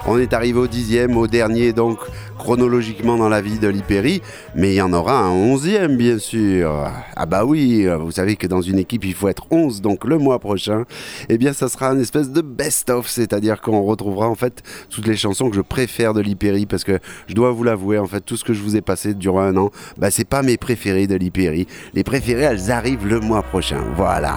On 0.06 0.18
est 0.18 0.34
arrivé 0.34 0.58
au 0.58 0.66
dixième, 0.66 1.16
au 1.16 1.26
dernier 1.26 1.72
donc 1.72 1.98
chronologiquement 2.38 3.16
dans 3.16 3.30
la 3.30 3.40
vie 3.40 3.58
de 3.58 3.68
l'Hyperi, 3.68 4.20
mais 4.54 4.72
il 4.72 4.74
y 4.74 4.82
en 4.82 4.92
aura 4.92 5.18
un 5.18 5.30
onzième 5.30 5.96
bien 5.96 6.18
sûr. 6.18 6.90
Ah 7.16 7.24
bah 7.24 7.46
oui, 7.46 7.86
vous 8.00 8.10
savez 8.10 8.36
que 8.36 8.46
dans 8.46 8.60
une 8.60 8.78
équipe 8.78 9.04
il 9.06 9.14
faut 9.14 9.28
être 9.28 9.46
11, 9.50 9.80
donc 9.80 10.04
le 10.04 10.18
mois 10.18 10.38
prochain, 10.40 10.84
eh 11.30 11.38
bien 11.38 11.54
ça 11.54 11.68
sera 11.68 11.88
un 11.88 11.98
espèce 11.98 12.30
de 12.30 12.42
best-of, 12.42 13.08
c'est-à-dire 13.08 13.62
qu'on 13.62 13.82
retrouvera 13.82 14.28
en 14.28 14.34
fait 14.34 14.62
toutes 14.90 15.06
les 15.06 15.16
chansons 15.16 15.48
que 15.48 15.56
je 15.56 15.62
préfère 15.62 16.12
de 16.12 16.20
l'Hyperi, 16.20 16.66
parce 16.66 16.84
que 16.84 16.98
je 17.26 17.34
dois 17.34 17.52
vous 17.52 17.64
l'avouer, 17.64 17.98
en 17.98 18.06
fait 18.06 18.20
tout 18.20 18.36
ce 18.36 18.44
que 18.44 18.52
je 18.52 18.60
vous 18.60 18.76
ai 18.76 18.82
passé 18.82 19.14
durant 19.14 19.40
un 19.40 19.56
an, 19.56 19.70
bah 19.96 20.10
c'est 20.10 20.28
pas 20.28 20.42
mes 20.42 20.58
préférés 20.58 21.06
de 21.06 21.14
l'Hyperi. 21.14 21.66
Les 21.94 22.04
préférés 22.04 22.42
elles 22.42 22.70
arrivent 22.70 23.06
le 23.06 23.20
mois 23.20 23.42
prochain, 23.42 23.80
voilà. 23.96 24.36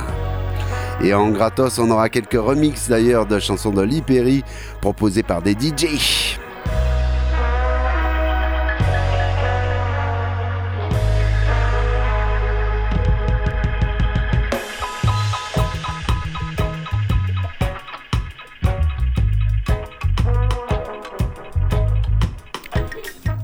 Et 1.04 1.14
en 1.14 1.30
gratos, 1.30 1.78
on 1.80 1.92
aura 1.92 2.10
quelques 2.10 2.34
remixes 2.34 2.90
d'ailleurs 2.90 3.28
de 3.28 3.40
chansons 3.40 3.72
de 3.72 3.84
Lee 3.84 4.02
Perry 4.02 4.44
proposées 4.82 5.24
par 5.24 5.42
des 5.42 5.54
DJ. 5.54 6.27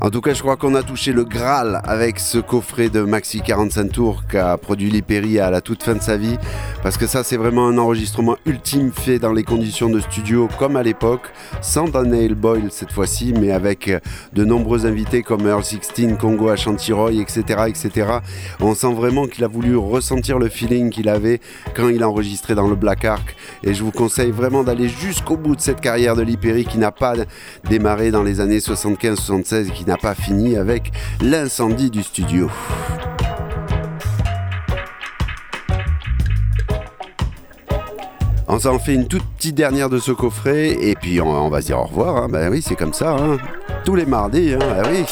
En 0.06 0.10
tout 0.10 0.20
cas, 0.20 0.34
je 0.34 0.42
crois 0.42 0.58
qu'on 0.58 0.76
a 0.76 0.84
touché 0.84 1.14
le 1.14 1.24
Graal 1.24 1.80
avec 1.86 2.20
ce 2.20 2.38
coffret 2.38 2.90
de 2.90 3.04
Maxi 3.04 3.40
45 3.40 3.90
tours 3.90 4.24
qu'a 4.28 4.58
produit 4.58 4.90
Lee 4.92 5.02
Perry 5.02 5.40
à 5.40 5.50
la 5.50 5.62
toute 5.62 5.82
fin 5.82 5.94
de 5.94 6.02
sa 6.02 6.18
vie. 6.18 6.38
Parce 6.84 6.98
que 6.98 7.08
ça, 7.08 7.24
c'est 7.24 7.38
vraiment 7.38 7.70
un 7.70 7.78
enregistrement 7.78 8.36
ultime 8.46 8.92
fait 8.92 9.18
dans 9.18 9.32
les 9.32 9.44
conditions 9.44 9.90
de 9.90 10.02
studio 10.02 10.50
comme 10.60 10.76
à 10.76 10.84
l'époque, 10.84 11.32
sans 11.62 11.88
Daniel 11.88 12.36
Boyle 12.36 12.68
cette 12.70 12.92
fois-ci, 12.92 13.34
mais 13.40 13.54
avec 13.54 13.88
euh, 13.88 14.02
de 14.34 14.44
nombreux 14.44 14.86
invités 14.86 15.24
comme 15.24 15.48
Earl 15.48 15.64
16, 15.64 16.18
Congo 16.20 16.50
Ashanti-Roy, 16.50 17.14
etc., 17.14 17.42
etc. 17.70 18.18
On 18.60 18.76
sent 18.76 18.94
vraiment 18.94 19.28
qu'il 19.28 19.46
a 19.46 19.48
voulu 19.48 19.78
ressentir 19.78 20.38
le 20.38 20.50
feeling 20.50 20.90
qu'il 20.90 21.08
avait 21.08 21.40
quand 21.78 21.88
il 21.88 22.04
a 22.04 22.10
enregistré 22.10 22.56
dans 22.56 22.68
le 22.68 22.76
Black 22.76 23.06
Ark. 23.06 23.38
Et 23.64 23.74
je 23.74 23.82
vous 23.82 23.92
conseille 23.92 24.32
vraiment 24.32 24.66
d'aller 24.66 24.90
jusqu'au 24.90 25.38
bout 25.38 25.56
de 25.56 25.62
cette 25.62 25.80
carrière 25.80 26.18
de 26.18 26.24
Lee 26.24 26.36
Perry 26.36 26.66
qui 26.66 26.78
n'a 26.78 26.92
pas 26.92 27.14
démarré 27.70 28.12
dans 28.12 28.24
les 28.24 28.42
années 28.42 28.60
75-76 28.60 29.70
et 29.70 29.72
qui 29.72 29.86
n'a 29.86 29.93
pas 29.98 30.16
fini 30.16 30.56
avec 30.58 30.92
l'incendie 31.22 31.90
du 31.90 32.04
studio. 32.04 32.50
On 38.48 38.60
s'en 38.60 38.78
fait 38.78 38.94
une 38.94 39.08
toute 39.08 39.24
petite 39.38 39.56
dernière 39.56 39.90
de 39.90 39.98
ce 40.00 40.12
coffret 40.12 40.70
et 40.80 40.96
puis 40.96 41.20
on, 41.22 41.50
va 41.50 41.62
se 41.62 41.68
dire 41.68 41.80
au 41.80 41.86
revoir. 41.86 42.18
hein. 42.18 42.28
Ben 42.30 42.52
oui, 42.52 42.62
c'est 42.62 42.76
comme 42.76 42.94
ça. 42.94 43.16
hein. 43.16 43.38
Tous 43.84 43.96
les 43.96 44.06
mardis. 44.06 44.54
hein. 44.54 44.60
Ah 44.62 44.88
oui. 44.92 45.06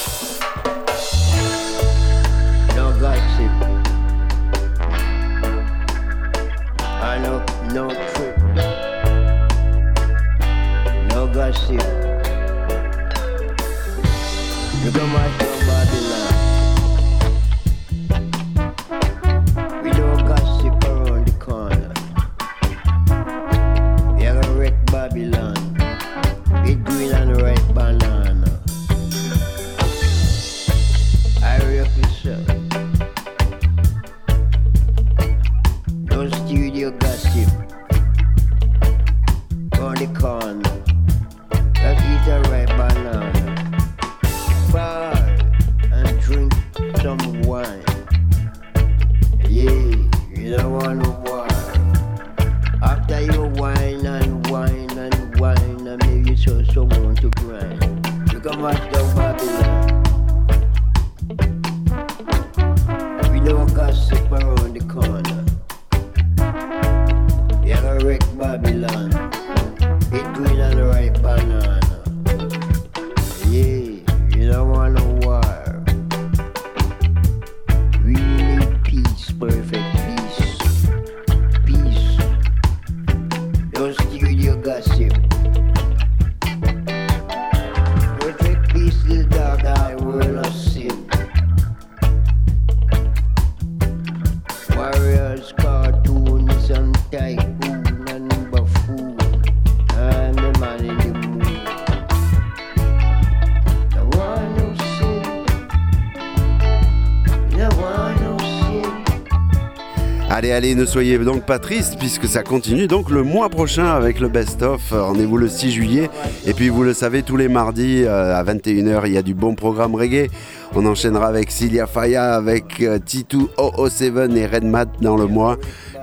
Sin. 110.52 110.58
Allez, 110.58 110.76
ne 110.76 110.86
soyez 110.86 111.18
donc 111.18 111.46
pas 111.46 111.60
tristes 111.60 111.98
puisque 111.98 112.28
ça 112.28 112.44
continue 112.44 112.88
donc 112.88 113.10
le 113.10 113.24
mois 113.24 113.50
prochain 113.50 113.86
avec 113.86 114.20
le 114.20 114.28
best-of. 114.28 114.82
Rendez-vous 114.92 115.38
le 115.38 115.48
6 115.48 115.72
juillet. 115.72 116.10
Et 116.46 116.54
puis 116.54 116.70
vous 116.70 116.84
le 116.84 116.94
savez, 116.94 117.24
tous 117.24 117.38
les 117.38 117.48
mardis 117.48 118.04
euh, 118.04 118.36
à 118.36 118.44
21h, 118.44 119.04
il 119.06 119.14
y 119.14 119.18
a 119.18 119.22
du 119.22 119.34
bon 119.34 119.56
programme 119.56 119.96
reggae. 119.96 120.30
On 120.76 120.86
enchaînera 120.86 121.28
avec 121.28 121.52
Cilia 121.52 121.88
Faya, 121.88 122.34
avec 122.36 122.82
euh, 122.82 123.00
Titu 123.04 123.48
007 123.58 124.14
et 124.36 124.46
Red 124.46 124.64
Mat 124.64 124.88
dans 125.02 125.18
le 125.18 125.28
mois. 125.28 125.58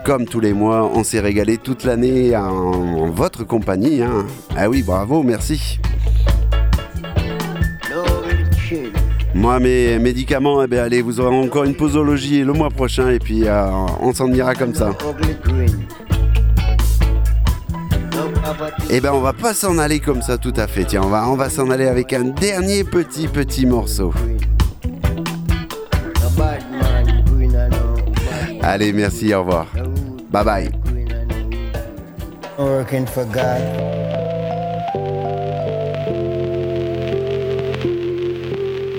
Comme 0.05 0.26
tous 0.26 0.40
les 0.40 0.53
mois, 0.53 0.90
on 0.94 1.05
s'est 1.05 1.20
régalé 1.20 1.57
toute 1.59 1.84
l'année 1.84 2.36
en, 2.36 2.42
en 2.42 3.11
votre 3.11 3.44
compagnie. 3.44 4.03
hein. 4.03 4.26
Ah 4.57 4.68
oui, 4.68 4.82
bravo, 4.82 5.22
merci. 5.22 5.78
Moi, 9.35 9.61
mes 9.61 9.99
médicaments, 9.99 10.62
eh 10.62 10.66
bien, 10.66 10.85
allez, 10.85 11.03
vous 11.03 11.20
aurez 11.20 11.37
encore 11.37 11.64
une 11.64 11.74
posologie 11.74 12.43
le 12.43 12.53
mois 12.53 12.70
prochain 12.70 13.11
et 13.11 13.18
puis 13.18 13.47
euh, 13.47 13.70
on 14.01 14.12
s'en 14.12 14.33
ira 14.33 14.55
comme 14.55 14.74
ça. 14.74 14.91
Eh 18.91 19.01
ben 19.01 19.12
on 19.12 19.20
va 19.20 19.33
pas 19.33 19.53
s'en 19.53 19.79
aller 19.79 20.01
comme 20.01 20.22
ça 20.22 20.39
tout 20.39 20.55
à 20.57 20.66
fait. 20.66 20.85
Tiens, 20.85 21.03
on 21.05 21.09
va, 21.09 21.29
on 21.29 21.37
va 21.37 21.51
s'en 21.51 21.70
aller 21.70 21.87
avec 21.87 22.12
un 22.12 22.24
dernier 22.24 22.85
petit 22.85 23.29
petit 23.29 23.66
morceau. 23.66 24.12
Allez, 28.62 28.93
merci, 28.93 29.35
au 29.35 29.41
revoir. 29.41 29.66
Bye 30.31 30.45
bye. 30.45 30.70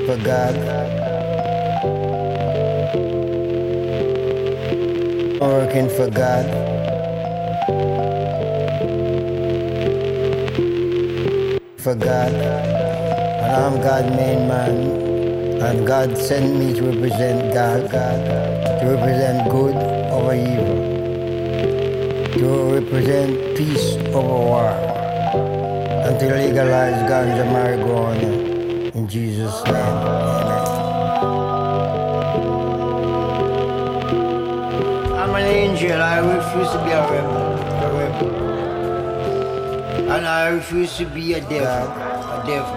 For 0.09 0.17
God. 0.23 0.55
Working 5.39 5.87
for 5.89 6.09
God. 6.09 6.47
for 11.77 11.95
God, 11.95 12.33
and 12.33 13.51
I'm 13.55 13.79
God's 13.81 14.09
main 14.17 14.47
man. 14.47 14.75
And 15.61 15.85
God 15.85 16.17
sent 16.17 16.57
me 16.57 16.73
to 16.73 16.81
represent 16.91 17.53
God, 17.53 17.91
God, 17.91 18.19
to 18.81 18.85
represent 18.87 19.49
good 19.49 19.75
over 20.11 20.33
evil, 20.33 20.75
to 22.33 22.81
represent 22.81 23.55
peace 23.55 23.95
over 24.17 24.39
war, 24.49 24.69
and 26.03 26.19
to 26.19 26.25
legalize 26.35 26.99
ganja 27.07 27.45
marijuana 27.53 28.38
I'm 35.17 35.33
an 35.33 35.43
angel. 35.43 35.99
I 35.99 36.19
refuse 36.19 36.69
to 36.71 36.77
be 36.85 36.91
a 36.91 37.01
rebel. 37.09 37.57
A 37.57 37.89
rebel. 37.97 38.29
And 40.11 40.27
I 40.27 40.49
refuse 40.49 40.97
to 40.97 41.05
be 41.05 41.33
a 41.33 41.41
devil. 41.41 41.65
A 41.65 42.43
devil. 42.45 42.75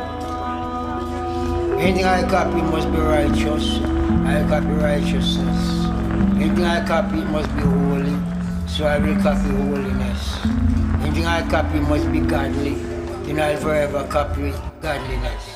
Anything 1.79 2.07
I 2.07 2.23
copy 2.27 2.63
must 2.63 2.91
be 2.91 2.99
righteous. 2.99 3.79
I 4.25 4.43
copy 4.49 4.73
righteousness. 4.81 5.85
Anything 6.41 6.65
I 6.65 6.87
copy 6.87 7.17
must 7.17 7.55
be 7.55 7.63
holy. 7.63 8.17
So 8.67 8.87
I 8.87 8.99
will 8.99 9.21
copy 9.21 9.51
holiness. 9.51 10.39
Anything 11.05 11.27
I 11.27 11.43
copy 11.51 11.81
must 11.81 12.11
be 12.11 12.21
godly. 12.21 12.77
And 13.29 13.39
I'll 13.39 13.59
forever 13.59 14.07
copy 14.09 14.55
godliness. 14.81 15.52